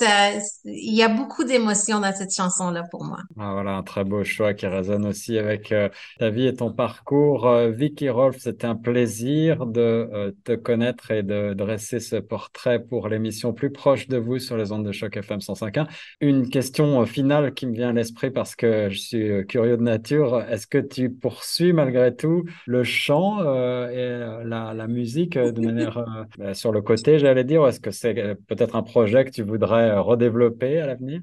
[0.65, 3.19] il y a beaucoup d'émotions dans cette chanson-là pour moi.
[3.39, 6.71] Ah, voilà, un très beau choix qui résonne aussi avec euh, ta vie et ton
[6.71, 7.47] parcours.
[7.47, 13.07] Euh, Vicky Rolf, c'était un plaisir de te connaître et de dresser ce portrait pour
[13.07, 15.87] l'émission plus proche de vous sur les ondes de choc FM 105.1.
[16.21, 19.14] Une question finale qui me vient à l'esprit parce que je suis
[19.47, 20.41] curieux de nature.
[20.49, 25.61] Est-ce que tu poursuis malgré tout le chant euh, et euh, la, musique euh, de
[25.61, 26.03] manière
[26.37, 28.13] bah, sur le côté, j'allais dire, ou est-ce que c'est
[28.47, 31.21] peut-être un projet que tu voudrais redévelopper à l'avenir?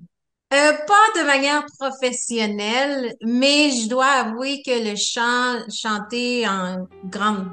[0.50, 7.46] pas de manière professionnelle, mais je dois avouer que le chant, chanter en grande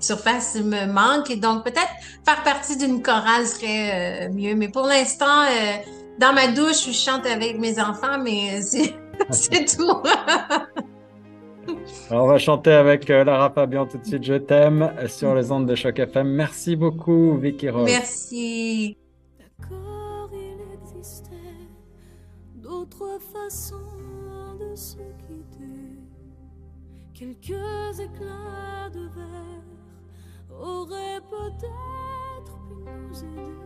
[0.00, 1.92] surface me manque et donc peut-être
[2.24, 4.54] faire partie d'une chorale serait mieux.
[4.54, 5.44] Mais pour l'instant,
[6.18, 8.94] dans ma douche, je chante avec mes enfants, mais c'est
[9.30, 10.02] C'est tout.
[12.10, 14.22] Alors, on va chanter avec euh, Lara Fabian tout de suite.
[14.22, 16.28] Je t'aime sur les ondes de choc FM.
[16.28, 17.84] Merci beaucoup, Vicky Rose.
[17.90, 18.96] Merci.
[19.38, 20.58] D'accord, il
[20.98, 21.34] existait
[22.54, 23.74] d'autres façons
[24.60, 24.96] de se
[25.26, 25.96] quitter.
[27.12, 33.65] Quelques éclats de verre aurait peut-être pu nous aider.